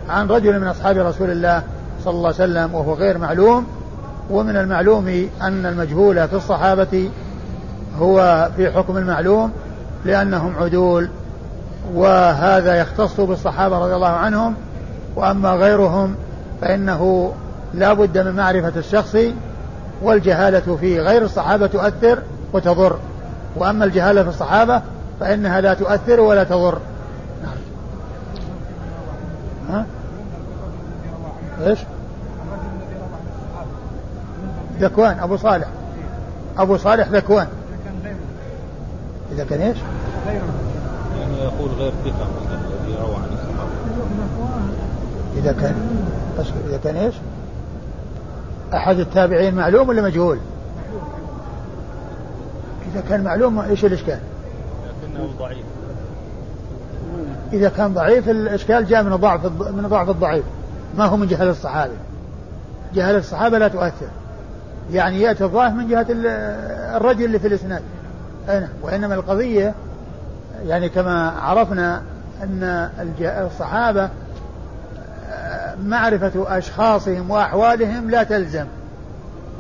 [0.09, 1.63] عن رجل من أصحاب رسول الله
[2.05, 3.80] صلى الله عليه وسلم وهو غير معلوم.
[4.31, 7.11] ومن المعلوم أن المجهول في الصحابة
[7.99, 9.53] هو في حكم المعلوم
[10.05, 11.09] لأنهم عدول
[11.95, 14.55] وهذا يختص بالصحابة رضي الله عنهم
[15.17, 16.15] وأما غيرهم
[16.61, 17.33] فإنه
[17.75, 19.17] لا بد من معرفة الشخص
[20.03, 22.99] والجهالة في غير الصحابة تؤثر وتضر
[23.57, 24.83] وأما الجهالة في الصحابة
[25.21, 26.79] فإنها لا تؤثر ولا تضر
[27.43, 27.57] نعم.
[29.71, 29.87] ها؟
[31.67, 31.79] إيش؟
[34.81, 35.69] ذكوان أبو صالح
[36.59, 37.47] أبو صالح ذكوان
[39.33, 39.79] إذا كان إيش؟
[41.19, 43.31] يعني يقول غير ثقة الذي روى عن
[45.37, 45.75] إذا كان
[46.69, 47.15] إذا كان إيش؟
[48.75, 50.39] أحد التابعين معلوم ولا مجهول؟
[52.93, 54.19] إذا كان معلوم إيش الإشكال؟
[54.87, 55.65] لكنه ضعيف
[57.53, 60.45] إذا كان ضعيف الإشكال جاء من ضعف من ضعف الضعيف
[60.99, 61.93] ما هو من جهة الصحابة
[62.95, 64.09] جهة الصحابة لا تؤثر
[64.93, 66.07] يعني يأتي الضعف من جهة
[66.97, 67.83] الرجل اللي في الإسناد.
[68.83, 69.75] وإنما القضية
[70.67, 72.03] يعني كما عرفنا
[72.43, 74.09] أن الصحابة
[75.85, 78.67] معرفة أشخاصهم وأحوالهم لا تلزم.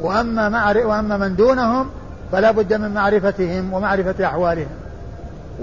[0.02, 1.86] وأما, وأما من دونهم
[2.32, 4.68] فلا بد من معرفتهم ومعرفة أحوالهم.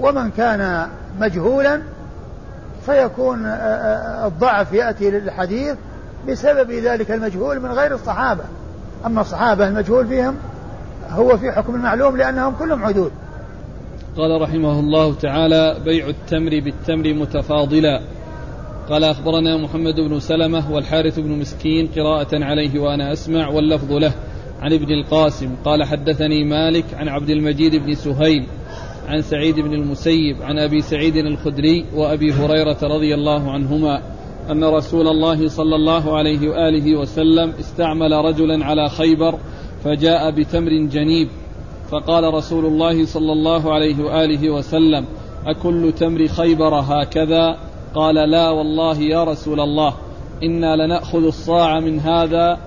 [0.00, 0.86] ومن كان
[1.20, 1.80] مجهولا
[2.86, 3.46] فيكون
[4.26, 5.76] الضعف يأتي للحديث
[6.28, 8.44] بسبب ذلك المجهول من غير الصحابة.
[9.06, 10.34] أما الصحابة المجهول فيهم
[11.10, 13.10] هو في حكم المعلوم لأنهم كلهم عدول
[14.16, 18.00] قال رحمه الله تعالى بيع التمر بالتمر متفاضلا.
[18.88, 24.12] قال أخبرنا محمد بن سلمة والحارث بن مسكين قراءة عليه وأنا أسمع واللفظ له
[24.60, 25.50] عن ابن القاسم.
[25.64, 28.46] قال حدثني مالك عن عبد المجيد بن سهيل
[29.08, 34.02] عن سعيد بن المسيب عن أبي سعيد الخدري وأبي هريرة رضي الله عنهما.
[34.50, 39.38] أن رسول الله صلى الله عليه وآله وسلم استعمل رجلا على خيبر
[39.84, 41.28] فجاء بتمر جنيب.
[41.90, 45.04] فقال رسول الله صلى الله عليه وآله وسلم
[45.46, 47.56] أكل تمر خيبر هكذا؟
[47.94, 49.94] قال لا والله يا رسول الله
[50.42, 52.58] إنا لنأخذ الصاع من هذا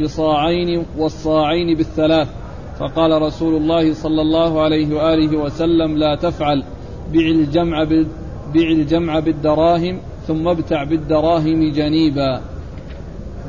[0.00, 2.28] بصاعين والصاعين بالثلاث.
[2.80, 6.62] فقال رسول الله صلى الله عليه وآله وسلم لا تفعل
[7.12, 7.84] بع الجمع
[8.54, 12.40] بع الجمع بالدراهم ثم ابتع بالدراهم جنيبا.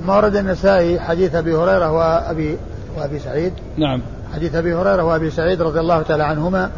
[0.06, 2.58] ما ورد النسائي حديث أبي هريرة وأبي
[2.98, 3.54] وأبي سعيد.
[3.78, 4.02] نعم.
[4.36, 6.70] حديث أبي هريرة وأبي سعيد رضي الله تعالى عنهما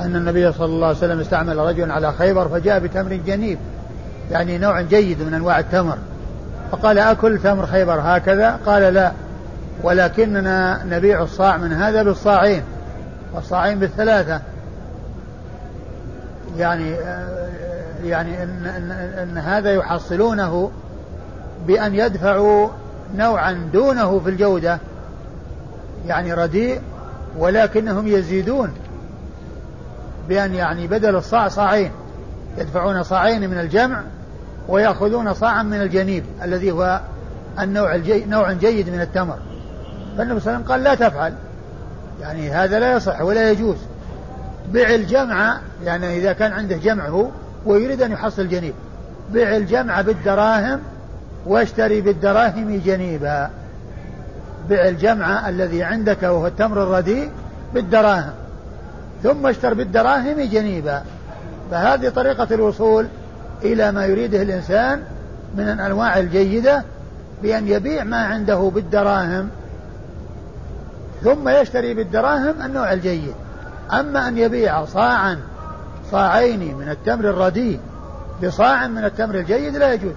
[0.00, 3.58] أن النبي صلى الله عليه وسلم استعمل رجلا على خيبر فجاء بتمر جنيب
[4.30, 5.98] يعني نوع جيد من أنواع التمر.
[6.72, 9.12] فقال أكل تمر خيبر هكذا؟ قال لا
[9.82, 12.62] ولكننا نبيع الصاع من هذا بالصاعين
[13.34, 14.40] والصاعين بالثلاثة.
[16.58, 16.94] يعني
[18.04, 20.70] يعني ان ان, إن هذا يحصلونه
[21.66, 22.68] بأن يدفعوا
[23.16, 24.78] نوعا دونه في الجودة
[26.06, 26.80] يعني رديء
[27.38, 28.72] ولكنهم يزيدون
[30.28, 31.90] بأن يعني بدل الصاع صاعين
[32.58, 34.02] يدفعون صاعين من الجمع
[34.68, 37.00] ويأخذون صاعا من الجنيب الذي هو
[37.60, 39.38] النوع الجي نوع جيد من التمر.
[40.18, 41.34] فالنبي صلى الله عليه وسلم قال لا تفعل.
[42.20, 43.76] يعني هذا لا يصح ولا يجوز.
[44.72, 47.30] بع الجمع يعني إذا كان عنده جمعه
[47.66, 48.74] ويريد أن يحصل جنيب.
[49.32, 50.80] بع الجمع بالدراهم
[51.46, 53.50] واشتري بالدراهم جنيبا.
[54.70, 57.30] بع الجمع الذي عندك وهو التمر الرديء
[57.74, 58.32] بالدراهم.
[59.22, 61.02] ثم اشتر بالدراهم جنيبا.
[61.70, 63.06] فهذه طريقة الوصول
[63.62, 65.02] إلى ما يريده الإنسان
[65.56, 66.82] من الأنواع الجيدة
[67.42, 69.48] بأن يبيع ما عنده بالدراهم.
[71.22, 73.34] ثم يشتري بالدراهم النوع الجيد.
[73.92, 75.38] أما أن يبيع صاعا
[76.10, 77.80] صاعين من التمر الرديء
[78.42, 80.12] بصاع من التمر الجيد لا يجوز.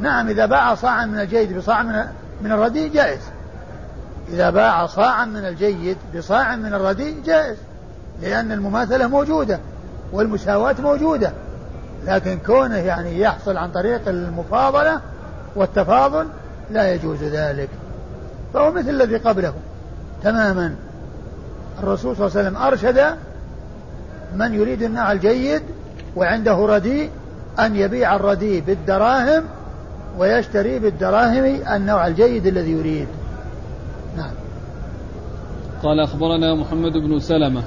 [0.00, 2.04] نعم إذا باع صاعا من الجيد بصاع من
[2.42, 3.20] من الرديء جائز.
[4.28, 7.56] إذا باع صاعا من الجيد بصاع من الرديء جائز
[8.22, 9.58] لأن المماثلة موجودة
[10.12, 11.32] والمساواة موجودة.
[12.06, 15.00] لكن كونه يعني يحصل عن طريق المفاضلة
[15.56, 16.26] والتفاضل
[16.70, 17.68] لا يجوز ذلك.
[18.54, 19.54] فهو مثل الذي قبله.
[20.22, 20.74] تماما.
[21.82, 23.16] الرسول صلى الله عليه وسلم أرشد
[24.36, 25.62] من يريد النوع الجيد
[26.16, 27.10] وعنده رديء
[27.58, 29.44] أن يبيع الرديء بالدراهم
[30.18, 33.08] ويشتري بالدراهم النوع الجيد الذي يريد.
[34.16, 34.30] نعم.
[35.82, 37.62] قال أخبرنا محمد بن سلمة.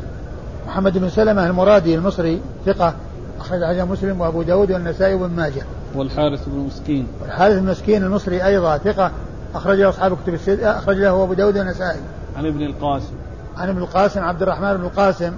[0.68, 2.94] محمد بن سلمة المرادي المصري ثقة
[3.40, 5.64] أخرج حديث مسلم وأبو داود والنسائي وابن ماجه.
[5.96, 7.08] والحارث بن مسكين.
[7.22, 9.12] والحارث بن مسكين المصري أيضا ثقة
[9.56, 12.00] أخرج له أصحاب كتب الستة أخرج له أبو داود والنسائي.
[12.38, 13.14] عن ابن القاسم.
[13.58, 15.34] عن ابن القاسم عبد الرحمن بن القاسم.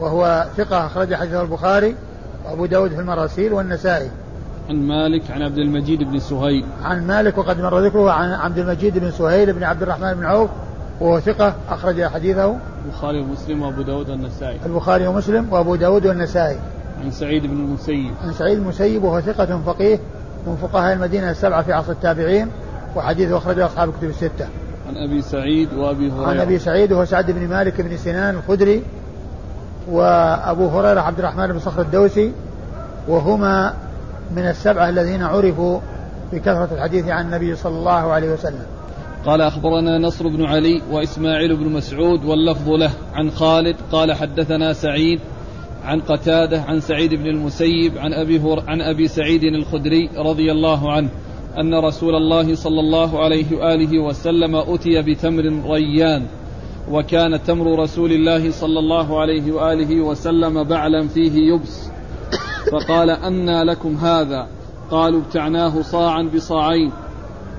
[0.00, 1.94] وهو ثقة أخرج حديثه البخاري
[2.44, 4.10] وأبو داود في المراسيل والنسائي.
[4.68, 6.64] عن مالك عن عبد المجيد بن سهيل.
[6.84, 10.50] عن مالك وقد مر ذكره عن عبد المجيد بن سهيل بن عبد الرحمن بن عوف
[11.00, 12.56] وهو ثقة أخرج حديثه.
[12.86, 14.58] البخاري ومسلم وأبو داود والنسائي.
[14.66, 16.58] البخاري ومسلم وأبو داود والنسائي.
[17.04, 18.10] عن سعيد بن المسيب.
[18.24, 19.98] عن سعيد المسيب وهو ثقة فقيه
[20.46, 22.48] من فقهاء المدينة السبعة في عصر التابعين
[22.96, 24.48] وحديثه أخرجه أصحاب الكتب الستة.
[24.88, 26.26] عن أبي سعيد وأبي هريرة.
[26.26, 28.82] عن أبي سعيد وهو سعد بن مالك بن سنان الخدري
[29.90, 32.32] وأبو هريرة عبد الرحمن بن صخر الدوسي
[33.08, 33.74] وهما
[34.36, 35.80] من السبعة الذين عرفوا
[36.32, 38.66] بكثرة الحديث عن النبي صلى الله عليه وسلم.
[39.26, 45.20] قال أخبرنا نصر بن علي وإسماعيل بن مسعود واللفظ له عن خالد قال حدثنا سعيد
[45.84, 50.92] عن قتادة عن سعيد بن المسيب عن أبي, هر عن أبي سعيد الخدري رضي الله
[50.92, 51.08] عنه
[51.58, 56.26] أن رسول الله صلى الله عليه وآله وسلم أتي بتمر ريان.
[56.90, 61.90] وكان تمر رسول الله صلى الله عليه وآله وسلم بعلا فيه يبس.
[62.72, 64.46] فقال أنى لكم هذا.
[64.90, 66.92] قالوا ابتعناه صاعا بصاعين.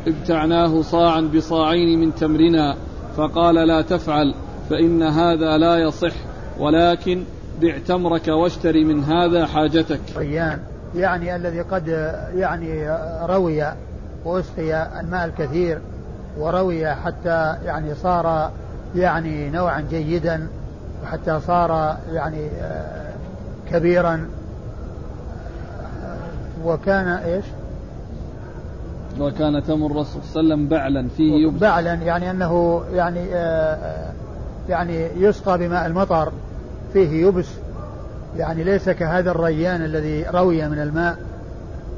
[0.07, 2.75] ابتعناه صاعا بصاعين من تمرنا.
[3.17, 4.34] فقال لا تفعل
[4.69, 6.13] فإن هذا لا يصح.
[6.59, 7.23] ولكن
[7.61, 10.01] بع تمرك واشتري من هذا حاجتك.
[10.95, 11.88] يعني الذي قد
[12.36, 13.73] يعني روي
[14.25, 15.82] وأسقي الماء الكثير
[16.39, 18.51] وروي حتى يعني صار
[18.95, 20.47] يعني نوعا جيدا
[21.03, 22.49] وحتى صار يعني
[23.71, 24.27] كبيرا.
[26.65, 27.45] وكان إيش؟
[29.19, 31.47] وكان تمر الرسول صلى الله عليه وسلم بعلا فيه.
[31.47, 34.11] يبس بعلا يعني أنه يعني آه, آه،
[34.69, 36.31] يعني يسقى بماء المطر
[36.93, 37.47] فيه يبس.
[38.37, 41.17] يعني ليس كهذا الريان الذي روي من الماء.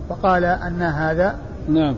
[0.09, 1.35] فقال أن هذا
[1.69, 1.95] نعم.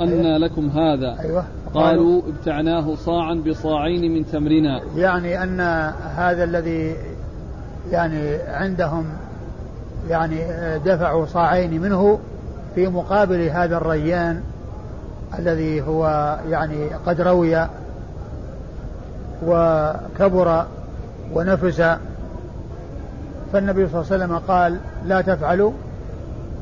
[0.00, 0.38] أن أيوة.
[0.38, 1.16] لكم هذا.
[1.20, 1.44] أيوة.
[1.74, 5.60] قالوا ابتعناه صاعا بصاعين من تمرنا يعني أن
[6.16, 6.96] هذا الذي
[7.90, 9.06] يعني عندهم
[10.08, 10.38] يعني
[10.78, 12.18] دفعوا صاعين منه
[12.74, 14.42] في مقابل هذا الريان
[15.38, 17.68] الذي هو يعني قد روي
[19.46, 20.64] وكبر
[21.32, 21.82] ونفس.
[23.52, 25.72] فالنبي صلى الله عليه وسلم قال لا تفعلوا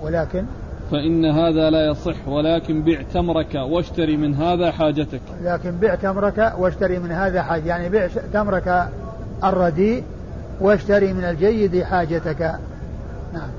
[0.03, 0.45] ولكن
[0.93, 6.99] فإن هذا لا يصح ولكن بع تمرك واشتري من هذا حاجتك لكن بع تمرك واشتري
[6.99, 8.89] من هذا حاجة يعني بع تمرك
[9.45, 10.05] الرديء
[10.61, 12.41] واشتري من الجيد حاجتك
[13.33, 13.51] نعم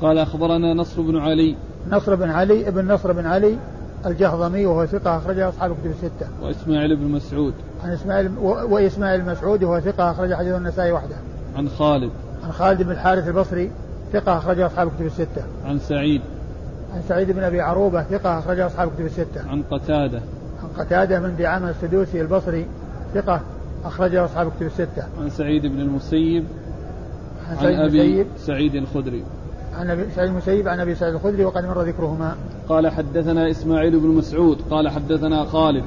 [0.00, 1.54] قال أخبرنا نصر بن علي
[1.90, 3.56] نصر بن علي ابن نصر بن علي
[4.06, 6.26] الجهضمي وهو ثقة أخرجه أصحاب الكتب الستة.
[6.42, 7.54] وإسماعيل بن مسعود.
[7.84, 8.46] عن إسماعيل و...
[8.46, 11.16] وإسماعيل المسعود وهو ثقة أخرج حديث النسائي وحده.
[11.56, 12.10] عن خالد.
[12.44, 13.70] عن خالد بن الحارث البصري
[14.12, 15.42] ثقة أخرجه أصحاب الكتب الستة.
[15.64, 16.20] عن سعيد.
[16.94, 19.48] عن سعيد بن أبي عروبة ثقة أخرجه أصحاب الكتب الستة.
[19.50, 20.20] عن قتادة.
[20.62, 22.66] عن قتادة بن دعامة السدوسي البصري
[23.14, 23.40] ثقة
[23.84, 25.04] أخرجه أصحاب الكتب الستة.
[25.20, 26.44] عن سعيد بن المسيب.
[27.50, 29.24] عن, عن أبي سعيد الخدري.
[29.74, 32.36] عن أبي سعيد المسيب عن أبي سعيد الخدري وقد مر ذكرهما.
[32.68, 35.84] قال حدثنا إسماعيل بن مسعود قال حدثنا خالد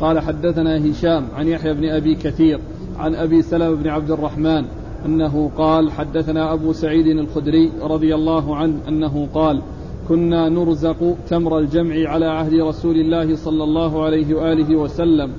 [0.00, 2.60] قال حدثنا هشام عن يحيى بن أبي كثير
[2.98, 4.64] عن أبي سلمة بن عبد الرحمن
[5.06, 9.62] أنه قال حدثنا أبو سعيد الخدري رضي الله عنه أنه قال
[10.08, 15.32] كنا نرزق تمر الجمع على عهد رسول الله صلى الله عليه وآله وسلم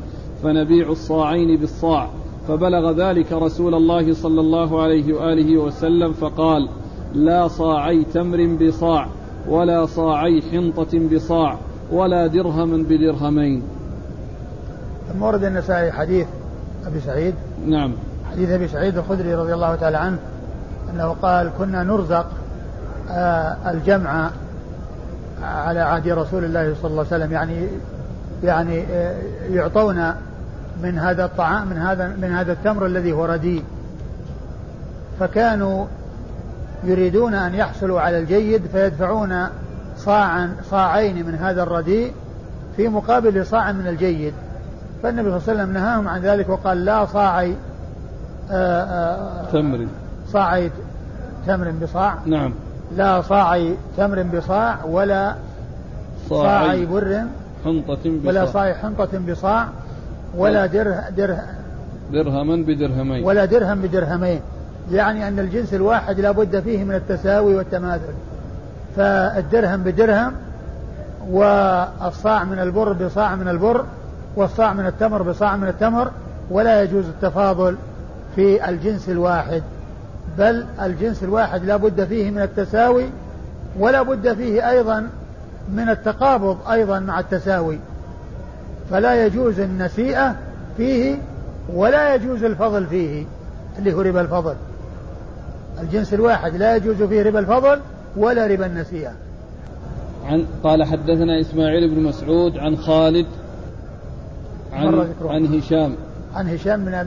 [0.43, 2.09] فنبيع الصاعين بالصاع.
[2.47, 6.69] فبلغ ذلك رسول الله صلى الله عليه وآله وسلم فقال
[7.13, 9.07] لا صاعي تمر بصاع
[9.49, 11.57] ولا صاعي حنطة بصاع
[11.91, 13.63] ولا درهما بدرهمين.
[15.13, 16.27] ثم ورد النسائي حديث
[16.85, 17.33] أبي سعيد.
[17.67, 17.91] نعم.
[18.31, 20.17] حديث أبي سعيد الخدري رضي الله تعالى عنه
[20.93, 22.25] أنه قال كنا نرزق
[23.11, 24.29] آه الجمع
[25.43, 27.31] على عهد رسول الله صلى الله عليه وسلم.
[27.31, 27.67] يعني
[28.43, 29.15] يعني آه
[29.49, 30.15] يعطونا
[30.83, 33.63] من هذا الطعام من هذا من هذا التمر الذي هو رديء.
[35.19, 35.85] فكانوا
[36.83, 39.47] يريدون أن يحصلوا على الجيد فيدفعون
[39.97, 42.13] صاعا صاعين من هذا الرديء
[42.77, 44.33] في مقابل صاع من الجيد.
[45.03, 47.70] فالنبي صلى الله عليه وسلم نهاهم عن ذلك وقال لا صاعي آه، آه،
[49.51, 49.87] تمر.
[50.27, 50.71] صاعي
[51.47, 52.15] تمر بصاع.
[52.25, 52.53] نعم.
[52.95, 55.35] لا صاعي تمر بصاع ولا
[56.29, 56.85] صاعي.
[56.85, 57.21] بر.
[57.65, 58.29] حنطة بصاع.
[58.29, 59.67] ولا صاعي حنطة بصاع
[60.37, 61.45] ولا درهم درهم
[62.13, 63.23] درهما بدرهمين.
[63.23, 64.39] ولا درهم بدرهمين.
[64.91, 68.13] يعني أن الجنس الواحد لا بد فيه من التساوي والتماثل.
[68.95, 70.33] فالدرهم بدرهم
[71.29, 73.85] والصاع من البر بصاع من البر
[74.35, 76.11] والصاع من التمر بصاع من التمر
[76.51, 77.75] ولا يجوز التفاضل.
[78.35, 79.63] في الجنس الواحد
[80.37, 83.05] بل الجنس الواحد لا بد فيه من التساوي
[83.79, 85.09] ولا بد فيه أيضا
[85.73, 87.79] من التقابض أيضا مع التساوي.
[88.89, 90.35] فلا يجوز النسيئة
[90.77, 91.15] فيه
[91.73, 93.25] ولا يجوز الفضل فيه
[93.79, 94.55] اللي هو ربا الفضل.
[95.81, 97.79] الجنس الواحد لا يجوز فيه ربا الفضل
[98.17, 99.11] ولا ربا النسيئة.
[100.25, 103.25] عن قال حدثنا إسماعيل بن مسعود عن خالد
[104.73, 105.95] عن, عن هشام.
[106.35, 107.03] عن هشام بن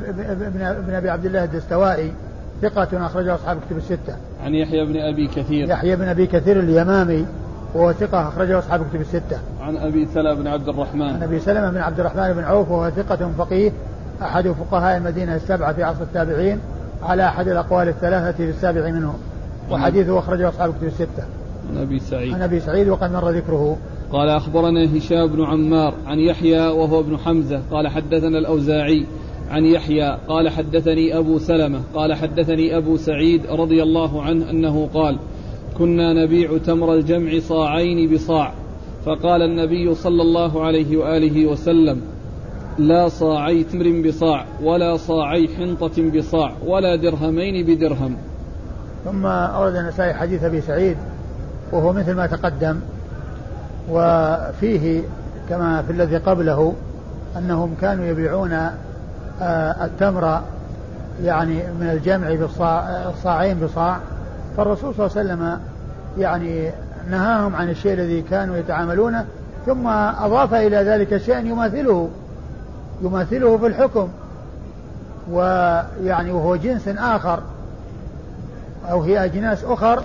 [0.86, 2.12] بن أبي عبد الله الدستوائي
[2.62, 4.16] ثقة أخرجه أصحاب كتب الستة.
[4.44, 5.68] عن يحيى بن أبي كثير.
[5.68, 7.26] يحيى بن أبي كثير اليمامي
[7.74, 9.38] وهو ثقة أخرجه أصحاب كتب الستة.
[9.60, 11.02] عن أبي سلمة بن عبد الرحمن.
[11.02, 13.72] عن أبي سلمة بن عبد الرحمن بن عوف وهو ثقة فقيه
[14.22, 16.58] أحد فقهاء المدينة السبعة في عصر التابعين
[17.02, 19.14] على أحد الأقوال الثلاثة في السابع منهم
[19.70, 21.24] وحديثه أخرجه أصحاب الكتب الستة
[21.70, 23.76] عن أبي سعيد عن أبي سعيد وقد مر ذكره
[24.12, 29.06] قال أخبرنا هشام بن عمار عن يحيى وهو ابن حمزة قال حدثنا الأوزاعي
[29.50, 35.18] عن يحيى قال حدثني أبو سلمة قال حدثني أبو سعيد رضي الله عنه أنه قال
[35.78, 38.52] كنا نبيع تمر الجمع صاعين بصاع
[39.04, 42.00] فقال النبي صلى الله عليه وآله وسلم
[42.78, 48.16] لا صاعي تمر بصاع ولا صاعي حنطة بصاع ولا درهمين بدرهم
[49.04, 50.96] ثم أورد النسائي حديث أبي سعيد
[51.72, 52.80] وهو مثل ما تقدم
[53.90, 55.02] وفيه
[55.48, 56.74] كما في الذي قبله
[57.38, 58.52] أنهم كانوا يبيعون
[59.42, 60.40] آه، التمر
[61.22, 63.98] يعني من الجمع بالصاع بصاع
[64.56, 65.60] فالرسول صلى الله عليه وسلم
[66.18, 66.70] يعني
[67.10, 69.24] نهاهم عن الشيء الذي كانوا يتعاملونه
[69.66, 69.86] ثم
[70.20, 72.08] أضاف إلى ذلك شيئا يماثله
[73.02, 74.08] يماثله في الحكم
[75.30, 77.40] ويعني وهو جنس آخر
[78.90, 80.02] أو هي أجناس أخر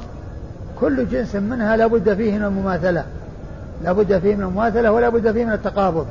[0.80, 3.06] كل جنس منها لابد فيه من المماثلة.
[3.84, 6.06] لابد فيه من المماثلة ولا بد فيه من التقابض.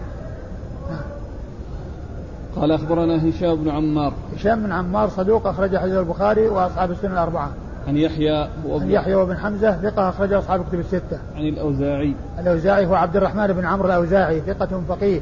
[2.57, 4.13] قال أخبرنا هشام بن عمار.
[4.37, 7.51] هشام بن عمار صدوق أخرج حديث البخاري وأصحاب السنة الأربعة.
[7.89, 11.19] عن يحيى عن يحيى وابن حمزة ثقة أخرج أصحاب كتب الستة.
[11.37, 12.15] عن الأوزاعي.
[12.39, 15.21] الأوزاعي هو عبد الرحمن بن عمرو الأوزاعي ثقة فقيه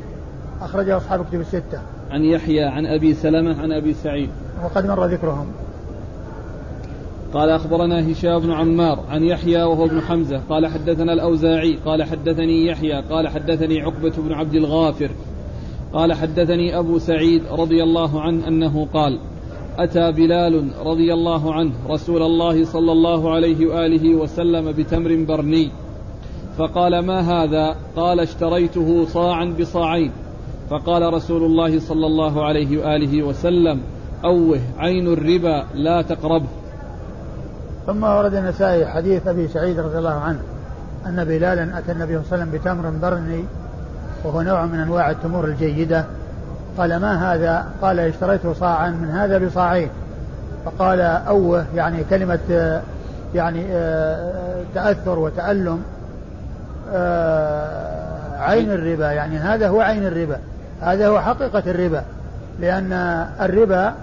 [0.63, 1.79] أخرج أصحاب كتب الستة.
[2.11, 4.31] عن يحيى عن أبي سلمة عن أبي سعيد.
[4.65, 5.47] وقد مر ذكرهم.
[7.37, 12.67] قال أخبرنا هشام بن عمار عن يحيى وهو ابن حمزة قال حدثنا الأوزاعي قال حدثني
[12.67, 15.11] يحيى قال حدثني عقبة بن عبد الغافر
[15.93, 19.19] قال حدثني أبو سعيد رضي الله عنه أنه قال
[19.79, 25.71] أتى بلال رضي الله عنه رسول الله صلى الله عليه وآله وسلم بتمر برني
[26.59, 30.13] فقال ما هذا؟ قال اشتريته صاعا بصاعين
[30.71, 33.81] فقال رسول الله صلى الله عليه وآله وسلم
[34.25, 36.66] أوه عين الربا لا تقربه
[37.87, 40.39] ثم ورد النسائي حديث أبي سعيد رضي الله عنه
[41.07, 43.45] أن بلالا أتى النبي صلى الله عليه وسلم بتمر برني
[44.25, 46.05] وهو نوع من أنواع التمور الجيدة
[46.79, 49.89] قال ما هذا؟ قال اشتريته صاعا من هذا بصاعين
[50.65, 52.81] فقال أوه يعني كلمة
[53.35, 55.83] يعني آه، تأثر وتألم
[56.93, 60.39] آه، عين الربا يعني هذا هو عين الربا
[60.81, 62.03] هذا هو حقيقة الربا
[62.61, 62.93] لأن
[63.41, 63.95] الربا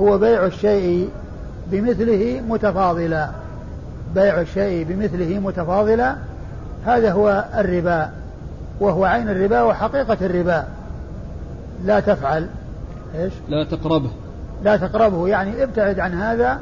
[0.00, 1.10] هو بيع الشيء
[1.70, 3.30] بمثله متفاضلا.
[4.14, 6.16] بيع الشيء بمثله متفاضلا
[6.86, 8.10] هذا هو الربا
[8.80, 10.64] وهو عين الربا وحقيقة الربا.
[11.84, 12.48] لا تفعل.
[13.14, 14.10] إيش؟ لا تقربه.
[14.64, 16.60] لا تقربه يعني ابتعد عن هذا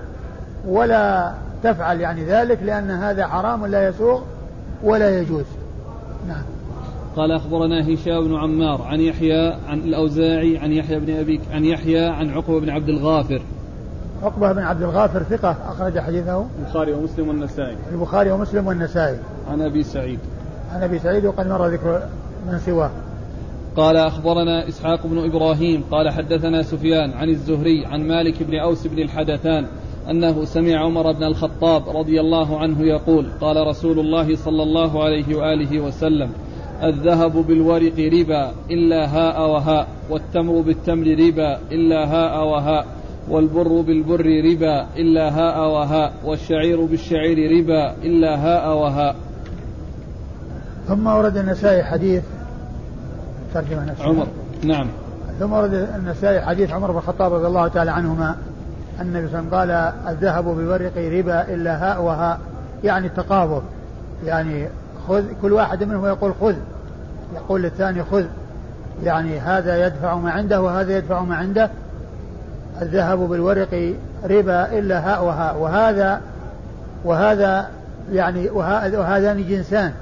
[0.67, 1.33] ولا
[1.63, 4.23] تفعل يعني ذلك لأن هذا حرام لا يسوغ
[4.83, 5.45] ولا يجوز.
[6.29, 6.43] نعم.
[7.17, 12.07] قال أخبرنا هشام بن عمار عن يحيى عن الأوزاعي عن يحيى بن أبي عن يحيى
[12.07, 13.43] عن عقبة بن عبد الغافر
[14.25, 16.47] عقبة بن عبد الغافر ثقة أخرج حديثه.
[16.59, 17.77] البخاري ومسلم والنسائي.
[17.93, 19.19] البخاري ومسلم والنسائي.
[19.51, 20.19] عن أبي سعيد.
[20.73, 22.03] عن أبي سعيد وقد مر ذكر
[22.47, 22.91] من سواه.
[23.77, 28.99] قال أخبرنا إسحاق بن إبراهيم قال حدثنا سفيان عن الزهري عن مالك بن أوس بن
[28.99, 29.67] الحدثان
[30.11, 35.37] أنه سمع عمر بن الخطاب رضي الله عنه يقول قال رسول الله صلى الله عليه
[35.37, 36.31] وآله وسلم
[36.83, 42.87] الذهب بالورق ربا إلا هاء وهاء والتمر بالتمر ربا إلا هاء وهاء.
[43.29, 49.17] والبر بالبر ربا إلا هاء وهاء والشعير بالشعير ربا إلا هاء وهاء.
[50.89, 52.23] ثم ورد النسائي حديث
[53.55, 54.27] ترجمة نفسه عمر
[54.65, 54.89] نعم.
[55.41, 58.37] ثم ورد النسائي حديث عمر بن الخطاب رضي الله تعالى عنهما
[59.01, 62.41] أن النبي صلى الله عليه وسلم قال الذهب بالورق ربا إلا هاء وهاء.
[62.85, 63.63] يعني التقابض
[64.25, 64.69] يعني
[65.09, 66.55] خذ كل واحد منهم يقول خذ
[67.35, 68.25] يقول للثاني خذ.
[69.05, 71.71] يعني هذا يدفع ما عنده وهذا يدفع ما عنده.
[72.83, 73.95] الذهب بالورق
[74.25, 75.57] ربا إلا هاء وهاء.
[75.57, 76.21] وهذا
[77.05, 77.69] وهذا
[78.13, 79.93] يعني وهذان جنسان.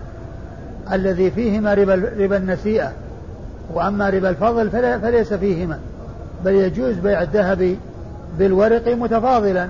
[0.93, 2.93] الذي فيهما ربا ربا النسيئة.
[3.75, 4.71] وأما ربا الفضل
[5.01, 5.79] فليس فيهما.
[6.45, 7.77] بل يجوز بيع الذهب
[8.39, 9.69] بالورق متفاضلا.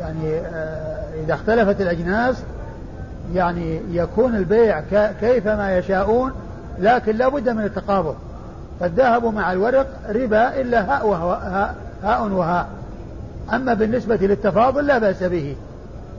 [0.00, 2.36] يعني آه، إذا اختلفت الأجناس
[3.34, 4.82] يعني يكون البيع
[5.20, 6.32] كيفما يشاءون
[6.78, 8.16] لكن لا بد من التقابض.
[8.80, 12.68] فالذهب مع الورق ربا إلا هاء وهاء هاء وهاء.
[13.52, 15.56] أما بالنسبة للتفاضل لا بأس به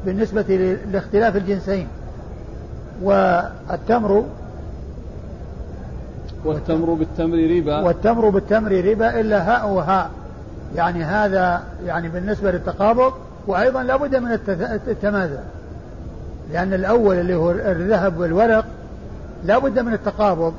[0.06, 1.88] بالنسبة لاختلاف الجنسين.
[3.04, 4.26] والتمر
[6.46, 7.82] والتمر بالتمر ربا.
[7.82, 10.10] والتمر بالتمر ربا إلا هاء وهاء.
[10.76, 13.14] يعني هذا يعني بالنسبة للتقابض
[13.48, 14.32] وأيضا لابد من
[14.88, 15.40] التماثل
[16.54, 18.66] لأن الأول اللي هو الذهب والورق
[19.46, 20.54] لابد من التقابض.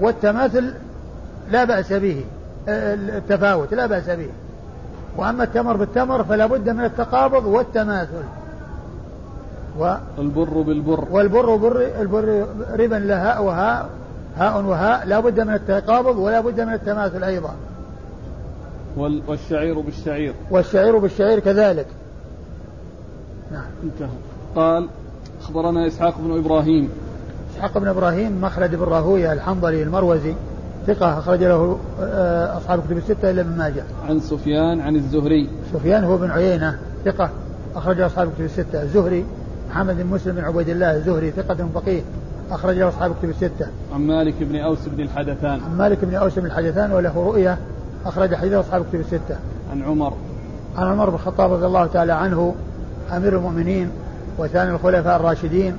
[0.00, 0.74] والتماثل
[1.52, 2.24] لا بأس به
[2.68, 4.28] التفاوت لا بأس به.
[5.16, 8.24] وأما التمر بالتمر فلا بد من التقابض والتماثل.
[9.78, 11.04] و البر بالبر.
[11.10, 12.46] والبر بر البر
[12.78, 13.88] ربا لهاء وهاء
[14.36, 17.54] هاء وهاء لا بد من التقابض ولا بد من التماثل أيضا.
[18.96, 20.34] والشعير بالشعير.
[20.50, 21.86] والشعير بالشعير كذلك.
[23.52, 23.70] نعم.
[23.82, 24.16] انتهى.
[24.56, 24.88] قال
[25.42, 26.90] أخبرنا إسحاق بن إبراهيم.
[27.54, 30.34] إسحاق بن إبراهيم مخلد بن راهوية الحنظلي المروزي.
[30.86, 33.84] ثقة أخرج له آه، أصحاب كتب الستة إلا ابن ماجه.
[34.08, 35.48] عن سفيان عن الزهري.
[35.72, 37.30] سفيان هو بن عيينة ثقة
[37.76, 39.24] أخرج له أصحاب كتب الستة، الزهري
[39.70, 42.02] محمد بن مسلم بن عبيد الله الزهري ثقة فقيه
[42.50, 43.66] أخرج له أصحاب كتب الستة.
[43.94, 45.60] عن مالك بن أوس بن الحدثان.
[45.60, 47.58] عن مالك بن أوس بن الحدثان وله رؤية
[48.06, 49.36] أخرج حديث أصحاب كتب الستة.
[49.72, 50.12] عن عمر.
[50.78, 52.54] عن عمر بن الخطاب رضي الله تعالى عنه
[53.16, 53.90] أمير المؤمنين
[54.38, 55.76] وثاني الخلفاء الراشدين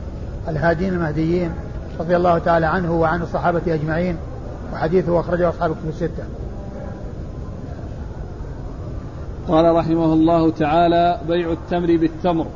[0.47, 1.51] الهادين المهديين
[1.99, 4.17] رضي الله تعالى عنه وعن الصحابة أجمعين
[4.74, 6.24] وحديثه أخرجه أصحاب الكتب الستة.
[9.47, 12.47] قال رحمه الله تعالى بيع التمر بالتمر.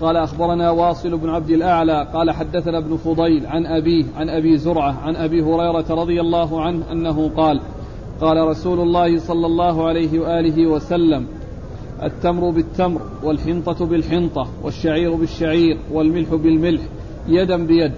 [0.00, 4.92] قال أخبرنا واصل بن عبد الأعلى قال حدثنا ابن فضيل عن أبيه عن أبي زرعة
[5.02, 7.60] عن أبي هريرة رضي الله عنه أنه قال
[8.20, 11.26] قال رسول الله صلى الله عليه وآله وسلم
[12.02, 16.82] التمر بالتمر والحنطة بالحنطة والشعير بالشعير والملح بالملح
[17.28, 17.92] يدا بيد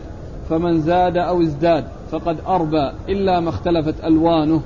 [0.48, 4.62] فمن زاد أو ازداد فقد أربى إلا ما اختلفت ألوانه.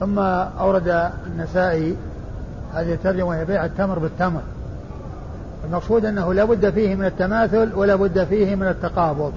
[0.00, 1.96] ثم أورد النسائي
[2.74, 4.40] هذه الترجمة وهي بيع التمر بالتمر.
[5.64, 9.32] المقصود أنه لا بد فيه من التماثل ولا بد فيه من التقابض.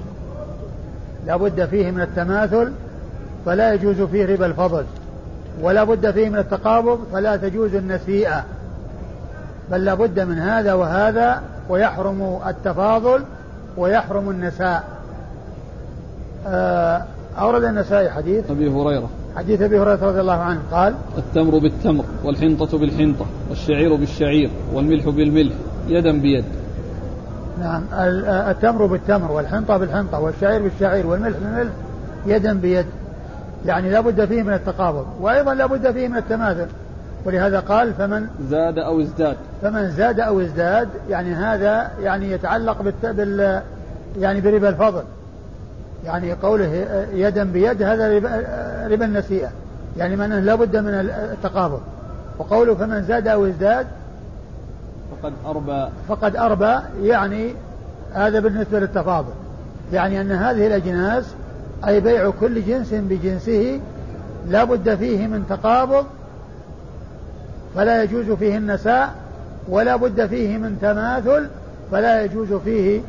[1.25, 2.71] لا بد فيه من التماثل
[3.45, 4.83] فلا يجوز فيه ربا الفضل.
[5.61, 8.43] ولا بد فيه من التقابض فلا تجوز النسيئة.
[9.71, 13.23] بل لا بد من هذا وهذا ويحرم التفاضل
[13.77, 14.92] ويحرم النساء.
[17.39, 18.51] أورد النسائي حديث.
[18.51, 19.09] أبي هريرة.
[19.35, 20.59] حديث أبي هريرة رضي الله عنه.
[20.71, 25.53] قال التمر بالتمر والحنطة بالحنطة والشعير بالشعير والملح بالملح
[25.87, 26.45] يدا بيد.
[27.59, 27.83] نعم
[28.49, 31.71] التمر بالتمر والحنطة بالحنطة والشعير بالشعير والملح بالملح
[32.25, 32.85] يدا بيد.
[33.65, 36.67] يعني لا بد فيه من التقابض وأيضا لا بد فيه من التماثل.
[37.25, 39.37] ولهذا قال فمن زاد أو ازداد.
[39.61, 43.61] فمن زاد أو ازداد يعني هذا يعني يتعلق بال
[44.19, 45.03] يعني بربا الفضل.
[46.05, 48.43] يعني قوله يدا بيد هذا ربا,
[48.87, 49.51] ربا النسيئة.
[49.97, 51.81] يعني معناه لا بد من التقابض
[52.39, 53.87] وقوله فمن زاد أو ازداد
[55.11, 55.87] فقد أربى.
[56.07, 57.53] فقد أربى يعني
[58.13, 59.33] هذا بالنسبة للتفاضل.
[59.93, 61.25] يعني أن هذه الأجناس
[61.87, 63.79] أي بيع كل جنس بجنسه
[64.47, 66.05] لا بد فيه من تقابض
[67.75, 69.13] فلا يجوز فيه النساء
[69.67, 71.47] ولا بد فيه من تماثل
[71.91, 73.01] فلا يجوز فيه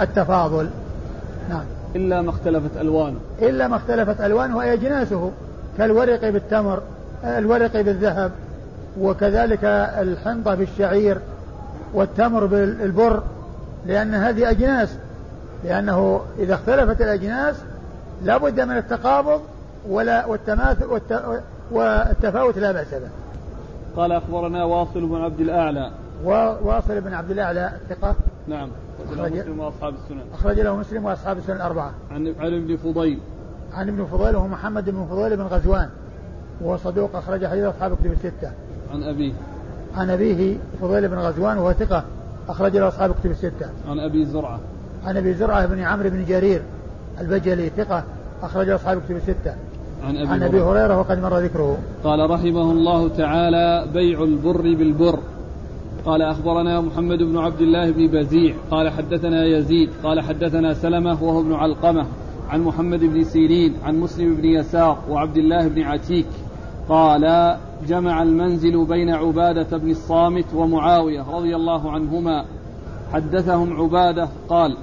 [0.00, 0.68] التفاضل.
[1.50, 1.64] نعم.
[1.96, 3.18] إلا ما اختلفت ألوانه.
[3.42, 5.30] إلا ما اختلفت ألوانه وهي أجناسه
[5.78, 6.82] كالورق بالتمر
[7.24, 8.32] الورق بالذهب
[9.00, 9.64] وكذلك
[9.98, 11.18] الحنطة بالشعير
[11.94, 13.22] والتمر بالبر
[13.86, 14.96] لأن هذه أجناس.
[15.64, 17.56] لأنه إذا اختلفت الأجناس
[18.22, 19.40] لا بد من التقابض
[19.88, 21.00] ولا والتماثل
[21.70, 23.08] والتفاوت لا بأس به.
[23.96, 25.90] قال أخبرنا واصل بن عبد الأعلى.
[26.24, 28.14] وأصل بن عبد الأعلى ثقة.
[28.48, 28.68] نعم.
[29.12, 30.22] أخرج مسلم وأصحاب السنن.
[30.34, 31.90] أخرج له مسلم وأصحاب السنن الأربعة.
[32.10, 33.18] عن عن ابن فضيل.
[33.72, 35.88] عن ابن فضيل وهو محمد بن فضيل بن غزوان.
[36.60, 38.50] وهو صدوق أخرج حديث أصحاب كتب الستة.
[38.94, 39.32] عن أبيه.
[39.96, 42.04] عن أبيه فضيل بن غزوان وهو ثقة
[42.48, 43.70] أخرج له أصحاب كتب الستة.
[43.88, 44.60] عن أبي زرعة.
[45.04, 46.62] عن أبي زرعة بن عمرو بن جرير
[47.20, 48.04] البجلي ثقة
[48.42, 49.54] أخرج أصحاب كتب الستة.
[50.04, 51.78] عن أبي, عن أبي هريرة وقد مر ذكره.
[52.04, 55.18] قال رحمه الله تعالى بيع البر بالبر.
[56.04, 61.40] قال أخبرنا محمد بن عبد الله بن بزيع قال حدثنا يزيد قال حدثنا سلمة وهو
[61.40, 62.06] ابن علقمة
[62.48, 66.26] عن محمد بن سيرين عن مسلم بن يسار وعبد الله بن عتيك
[66.88, 67.56] قال
[67.88, 72.44] جمع المنزل بين عبادة بن الصامت ومعاوية رضي الله عنهما.
[73.12, 74.76] حدثهم عبادة قال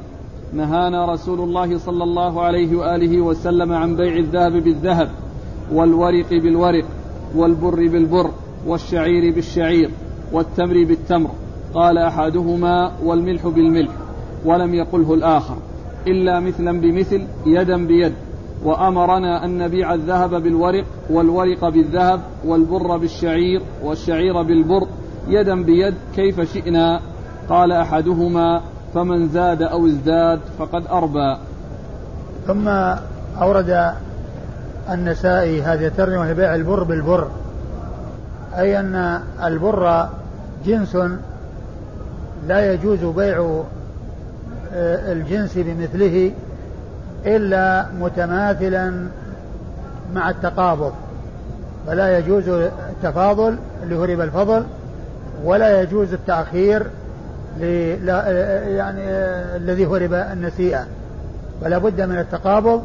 [0.54, 5.10] نهانا رسول الله صلى الله عليه وآله وسلم عن بيع الذهب بالذهب
[5.74, 6.86] والورق بالورق
[7.36, 8.32] والبر بالبر
[8.68, 9.90] والشعير بالشعير.
[10.36, 11.30] والتمر بالتمر
[11.74, 13.92] قال أحدهما والملح بالملح
[14.46, 15.58] ولم يقله الآخر
[16.08, 18.14] إلا مثلا بمثل يدا بيد
[18.64, 24.88] وأمرنا أن نبيع الذهب بالورق والورق بالذهب والبر بالشعير والشعير بالبر
[25.28, 27.00] يدا بيد كيف شئنا؟
[27.50, 28.62] قال أحدهما
[28.94, 31.38] فمن زاد أو ازداد فقد أربى.
[32.48, 32.68] ثم
[33.42, 33.94] أورد
[34.90, 37.28] النسائي هذه الترجمة لبيع البر بالبر
[38.58, 40.08] أي أن البر
[40.66, 40.98] جنس
[42.48, 43.64] لا يجوز بيع
[44.74, 46.32] آه، الجنس بمثله
[47.26, 49.08] إلا متماثلا
[50.14, 50.94] مع التقابض.
[51.88, 54.64] فلا يجوز التفاضل اللي الفضل
[55.44, 56.88] ولا يجوز التأخير
[57.60, 59.02] يعني
[59.56, 60.86] الذي هو ربا النسيئة.
[61.62, 62.84] فلا بد من التقابض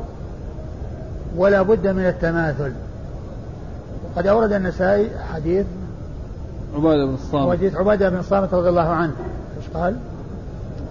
[1.37, 2.73] ولا بد من التماثل.
[4.05, 5.67] وقد أورد النسائي حديث
[6.77, 7.53] عبادة بن الصامت.
[7.53, 9.13] حديث عبادة بن الصامت رضي الله عنه.
[9.57, 9.97] إيش قال؟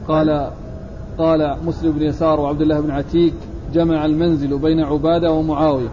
[0.07, 0.49] قال
[1.17, 3.33] قال مسلم بن يسار وعبد الله بن عتيك
[3.73, 5.89] جمع المنزل بين عبادة ومعاوية.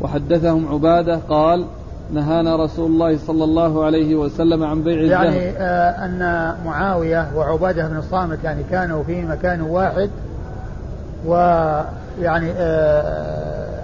[0.00, 1.64] وحدثهم عبادة قال
[2.12, 5.10] نهانا رسول الله صلى الله عليه وسلم عن بيع الذهب.
[5.10, 10.10] يعني آه أن معاوية وعبادة بن الصامت يعني كانوا في مكان واحد
[11.26, 13.80] ويعني آه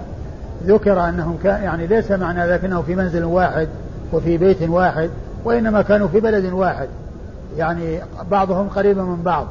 [0.65, 3.67] ذكر أنهم كان يعني ليس معنى ذلك أنه في منزل واحد.
[4.13, 5.09] وفي بيت واحد
[5.45, 6.87] وإنما كانوا في بلد واحد.
[7.57, 7.99] يعني
[8.31, 9.47] بعضهم قريب من بعض.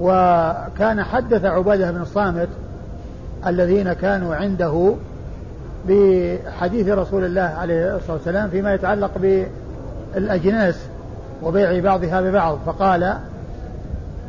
[0.00, 2.48] وكان حدث عبادة بن الصامت
[3.46, 4.94] الذين كانوا عنده
[5.88, 9.40] بحديث رسول الله عليه الصلاة والسلام فيما يتعلق
[10.14, 10.76] بالأجناس
[11.42, 12.58] وبيع بعضها ببعض.
[12.66, 13.14] فقال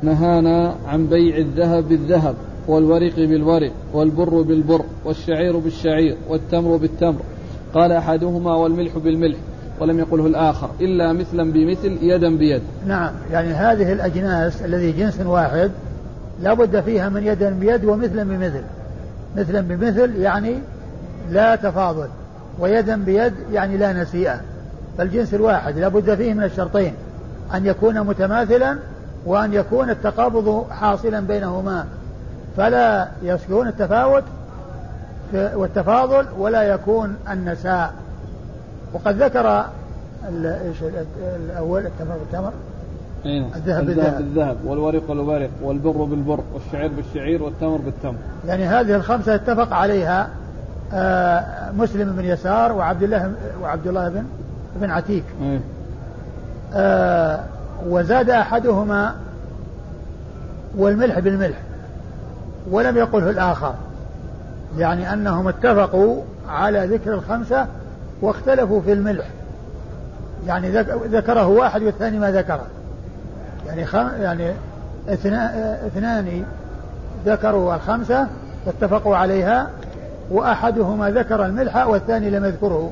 [0.04, 2.36] نهانا عن بيع الذهب بالذهب
[2.68, 7.22] والورق بالورق والبر بالبر والشعير بالشعير والتمر بالتمر.
[7.74, 9.38] قال أحدهما والملح بالملح
[9.80, 12.62] ولم يقله الآخر إلا مثلا بمثل يدا بيد.
[12.88, 15.72] نعم يعني هذه الأجناس الذي جنس واحد
[16.42, 18.62] لا بد فيها من يدا بيد ومثلا بمثل.
[19.38, 20.56] مثلا بمثل يعني
[21.32, 22.08] لا تفاضل
[22.60, 24.42] ويدا بيد يعني لا نسيئة.
[24.98, 26.94] فالجنس الواحد لا بد فيه من الشرطين
[27.54, 28.78] أن يكون متماثلا
[29.26, 31.86] وأن يكون التقابض حاصلا بينهما.
[32.58, 34.24] فلا يكون التفاوت
[35.34, 37.94] والتفاضل ولا يكون النساء.
[38.94, 39.66] وقد ذكر
[40.30, 40.78] إيش
[41.36, 42.52] الأول التمر بالتمر
[43.26, 44.18] أين؟ الذهب بالذهب.
[44.18, 48.16] بالذهب والورق بالورق والبر بالبر والشعير بالشعير والتمر بالتمر.
[48.48, 50.30] يعني هذه الخمسة اتفق عليها
[50.94, 54.24] آه مسلم بن يسار وعبد الله وعبد الله بن
[54.76, 55.24] بن عتيك.
[55.42, 55.60] أيه.
[56.74, 57.40] آه
[57.88, 59.16] وزاد أحدهما
[60.78, 61.58] والملح بالملح
[62.72, 63.74] ولم يقله الآخر.
[64.78, 67.68] يعني أنهم اتفقوا على ذكر الخمسة
[68.22, 69.26] واختلفوا في الملح.
[70.48, 70.70] يعني
[71.08, 72.66] ذكره واحد والثاني ما ذكره.
[73.68, 74.54] يعني خم يعني
[75.88, 76.44] اثنان
[77.26, 78.28] ذكروا الخمسة
[78.66, 79.70] واتفقوا عليها
[80.32, 82.92] وأحدهما ذكر الملح والثاني لم يذكره.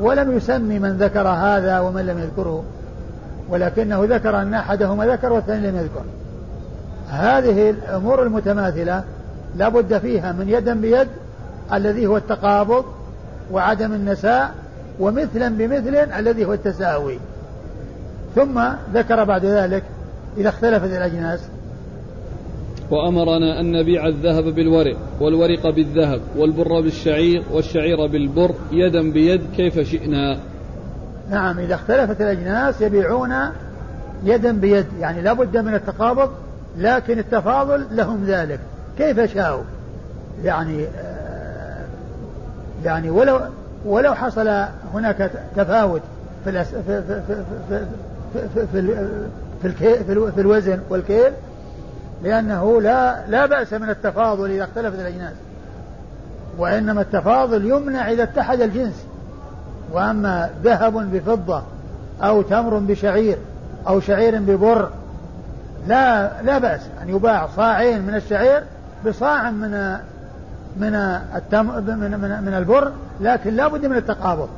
[0.00, 2.64] ولم يسمي من ذكر هذا ومن لم يذكره.
[3.48, 6.02] ولكنه ذكر أن أحدهما ذكر والثاني لم يذكر.
[7.10, 9.02] هذه الأمور المتماثلة
[9.56, 11.08] لا بد فيها من يدا بيد
[11.72, 12.84] الذي هو التقابض
[13.52, 14.54] وعدم النساء
[15.00, 17.18] ومثلا بمثل الذي هو التساوي.
[18.34, 18.62] ثم
[18.94, 19.82] ذكر بعد ذلك
[20.36, 21.40] إذا اختلفت الأجناس.
[22.90, 30.38] وأمرنا أن نبيع الذهب بالورق والورق بالذهب والبر بالشعير والشعير بالبر يدا بيد كيف شئنا.
[31.30, 33.34] نعم إذا اختلفت الأجناس يبيعون
[34.24, 36.30] يدا بيد يعني لا بد من التقابض
[36.78, 38.60] لكن التفاضل لهم ذلك.
[38.98, 39.62] كيف شاءوا
[40.44, 41.84] يعني آه،
[42.84, 43.40] يعني ولو
[43.84, 44.48] ولو حصل
[44.94, 46.02] هناك تفاوت
[46.44, 47.86] في في في في
[48.32, 48.66] في,
[49.62, 51.32] في, في, في الوزن والكيل
[52.22, 55.34] لأنه لا لا بأس من التفاضل إذا اختلفت الأجناس
[56.58, 59.04] وإنما التفاضل يمنع إذا اتحد الجنس
[59.92, 61.62] وأما ذهب بفضة
[62.22, 63.38] أو تمر بشعير
[63.88, 64.88] أو شعير ببر
[65.86, 68.62] لا لا بأس أن يباع صاعين من الشعير
[69.06, 69.98] بصاع من
[70.76, 70.94] من
[71.36, 74.48] التم من من, من البر لكن لا بد من التقابض.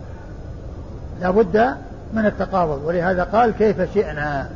[1.20, 1.74] لا بد
[2.14, 2.84] من التقابض.
[2.84, 4.48] ولهذا قال كيف شئنا؟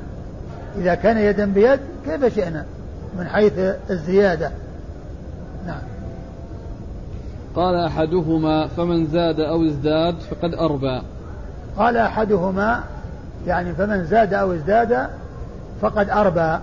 [0.78, 2.64] إذا كان يدا بيد كيف شئنا؟
[3.18, 3.52] من حيث
[3.90, 4.50] الزيادة.
[5.66, 5.82] نعم.
[7.56, 11.02] قال أحدهما فمن زاد أو ازداد فقد أربى.
[11.76, 12.82] قال أحدهما
[13.46, 15.08] يعني فمن زاد أو ازداد
[15.82, 16.58] فقد أربى.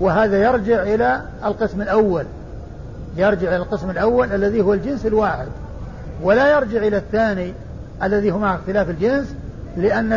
[0.00, 2.24] وهذا يرجع إلى القسم الأول.
[3.18, 5.48] يرجع إلى القسم الأول الذي هو الجنس الواحد
[6.22, 7.52] ولا يرجع إلى الثاني
[8.02, 9.34] الذي هو مع اختلاف الجنس
[9.76, 10.08] لأن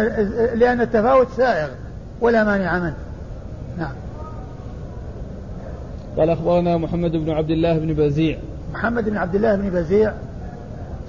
[0.56, 1.70] لأن التفاوت سائغ
[2.22, 2.96] ولا مانع منه.
[3.78, 3.92] نعم.
[6.18, 8.38] قال أخبرنا محمد بن عبد الله بن بزيع.
[8.74, 10.14] محمد بن عبد الله بن بزيع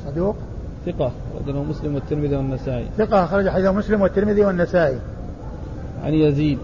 [0.07, 0.37] صدوق؟
[0.87, 2.87] ثقة أخرجه مسلم والترمذي والنسائي.
[2.99, 4.99] ثقة أخرج حديث مسلم والترمذي والنسائي.
[6.05, 6.59] عن يزيد.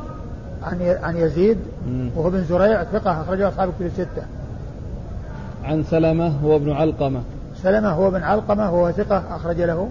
[0.62, 1.58] عن عن يزيد
[2.16, 4.22] وهو بن زريع ثقة أخرجه أصحاب الكتب الستة.
[5.64, 7.20] عن سلمة هو ابن علقمة.
[7.62, 9.88] سلمة هو ابن علقمة وهو ثقة أخرج له.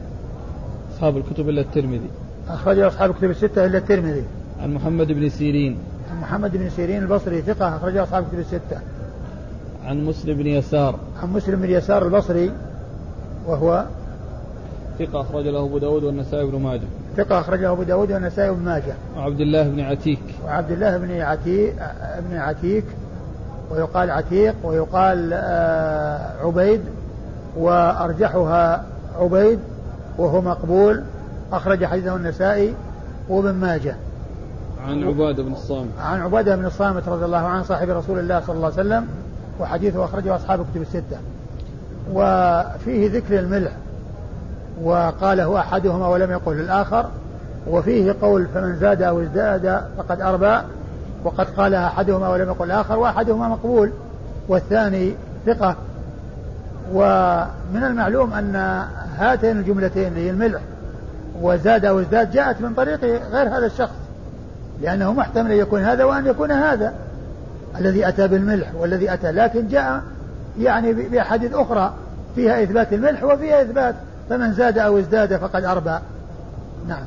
[0.93, 2.09] أصحاب الكتب إلا الترمذي.
[2.49, 4.23] أخرج أصحاب الكتب الستة إلا الترمذي.
[4.61, 5.77] عن محمد بن سيرين.
[6.11, 8.79] عن محمد بن سيرين البصري ثقة أخرج أصحاب الكتب الستة.
[9.85, 10.95] عن مسلم بن يسار.
[11.23, 12.51] عن مسلم بن يسار البصري
[13.47, 13.85] وهو
[14.99, 16.87] ثقة أخرج له أبو داود والنسائي بن ماجه.
[17.17, 18.93] ثقة أخرجه أبو داود والنسائي بن ماجه.
[19.17, 20.19] وعبد الله بن عتيك.
[20.45, 21.73] وعبد الله بن عتيك
[22.29, 22.83] بن عتيك
[23.71, 26.81] ويقال عتيق ويقال آه، عبيد
[27.57, 28.83] وأرجحها
[29.19, 29.59] عبيد
[30.17, 31.03] وهو مقبول.
[31.53, 32.75] أخرج حديثه النسائي
[33.29, 33.95] وابن ماجه.
[34.87, 35.89] عن عبادة بن الصامت.
[35.99, 39.07] عن عبادة بن الصامت رضي الله عنه صاحب رسول الله صلى الله عليه وسلم
[39.59, 41.17] وحديثه أخرجه أصحاب الكتب الستة.
[42.13, 43.71] وفيه ذكر الملح
[44.83, 47.05] وقاله أحدهما ولم يقل الآخر.
[47.67, 50.57] وفيه قول فمن زاد أو ازداد فقد أربى.
[51.27, 53.91] وقد قالها أحدهما ولم يقل الآخر وأحدهما مقبول
[54.47, 55.15] والثاني
[55.45, 55.75] ثقة.
[56.93, 58.55] ومن المعلوم أن
[59.17, 60.61] هاتين الجملتين هي الملح
[61.41, 63.01] وزاد أو ازداد جاءت من طريق
[63.31, 63.95] غير هذا الشخص
[64.81, 66.93] لأنه محتمل أن يكون هذا وأن يكون هذا.
[67.79, 70.01] الذي أتى بالملح والذي أتى لكن جاء
[70.59, 71.93] يعني بأحاديث أخرى
[72.35, 73.95] فيها إثبات الملح وفيها إثبات
[74.29, 75.99] فمن زاد أو ازداد فقد أربى.
[76.87, 77.03] نعم.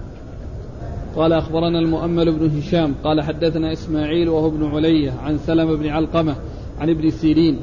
[1.16, 6.34] قال أخبرنا المؤمل بن هشام قال حدثنا إسماعيل وهو ابن علية عن سلمة بن علقمة
[6.80, 7.58] عن ابن سيرين.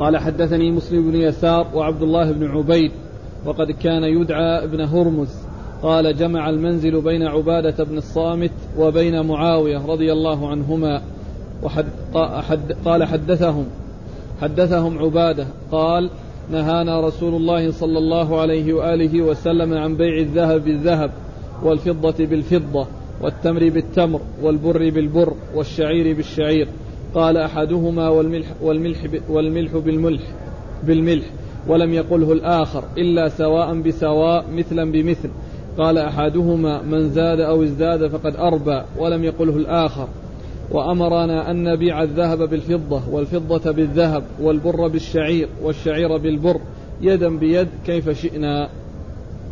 [0.00, 2.92] قال حدثني مسلم بن يسار وعبد الله بن عبيد
[3.46, 5.28] وقد كان يدعى ابن هرمز.
[5.82, 11.02] قال جمع المنزل بين عبادة بن الصامت وبين معاوية رضي الله عنهما.
[11.62, 11.86] وحد
[12.84, 13.64] قال حدثهم
[14.40, 15.46] حدثهم عبادة.
[15.72, 16.10] قال
[16.50, 21.10] نهانا رسول الله صلى الله عليه وآله وسلم عن بيع الذهب بالذهب.
[21.62, 22.86] والفضة بالفضة
[23.20, 26.68] والتمر بالتمر والبر بالبر والشعير بالشعير.
[27.14, 30.22] قال أحدهما والملح, والملح, والملح بالملح
[30.84, 31.24] بالملح
[31.68, 35.30] ولم يقله الآخر إلا سواء بسواء مثلا بمثل.
[35.78, 40.08] قال أحدهما من زاد أو ازداد فقد أربى ولم يقله الآخر.
[40.70, 46.60] وأمرنا أن نبيع الذهب بالفضة والفضة بالذهب والبر بالشعير والشعير بالبر.
[47.00, 48.68] يدا بيد كيف شئنا.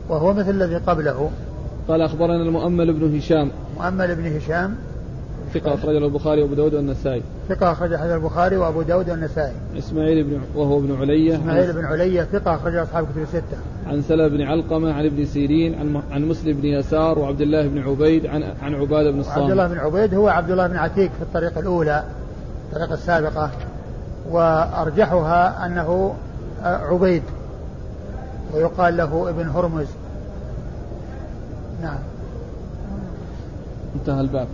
[0.08, 1.30] وهو مثل الذي قبله.
[1.88, 3.50] قال أخبرنا المؤمل بن هشام.
[3.76, 4.74] مؤمل بن هشام.
[5.54, 7.22] ثقة أخرجه البخاري وأبو داود والنسائي.
[7.48, 9.52] ثقة أخرج حديث البخاري وأبو داود والنسائي.
[9.78, 11.36] إسماعيل بن وهو ابن علية.
[11.36, 13.56] إسماعيل بن علية ثقة أخرج أصحاب كتب الستة.
[13.86, 17.78] عن سلمة بن علقمة عن ابن سيرين عن عن مسلم بن يسار وعبد الله بن
[17.78, 19.38] عبيد عن عن عبادة بن الصامت.
[19.38, 22.04] عبد الله بن عبيد هو عبد الله بن عتيق في الطريقة الأولى
[22.68, 23.50] الطريقة السابقة
[24.30, 26.14] وأرجحها أنه
[26.62, 27.22] عبيد
[28.54, 29.86] ويقال له ابن هرمز.
[31.82, 31.98] نعم.
[33.94, 34.48] انتهى الباب.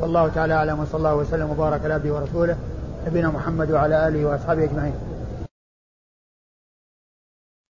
[0.00, 2.56] والله تعالى أعلم وصلى الله وسلم وبارك على عبده ورسوله
[3.06, 4.94] نبينا محمد وعلى آله وأصحابه أجمعين.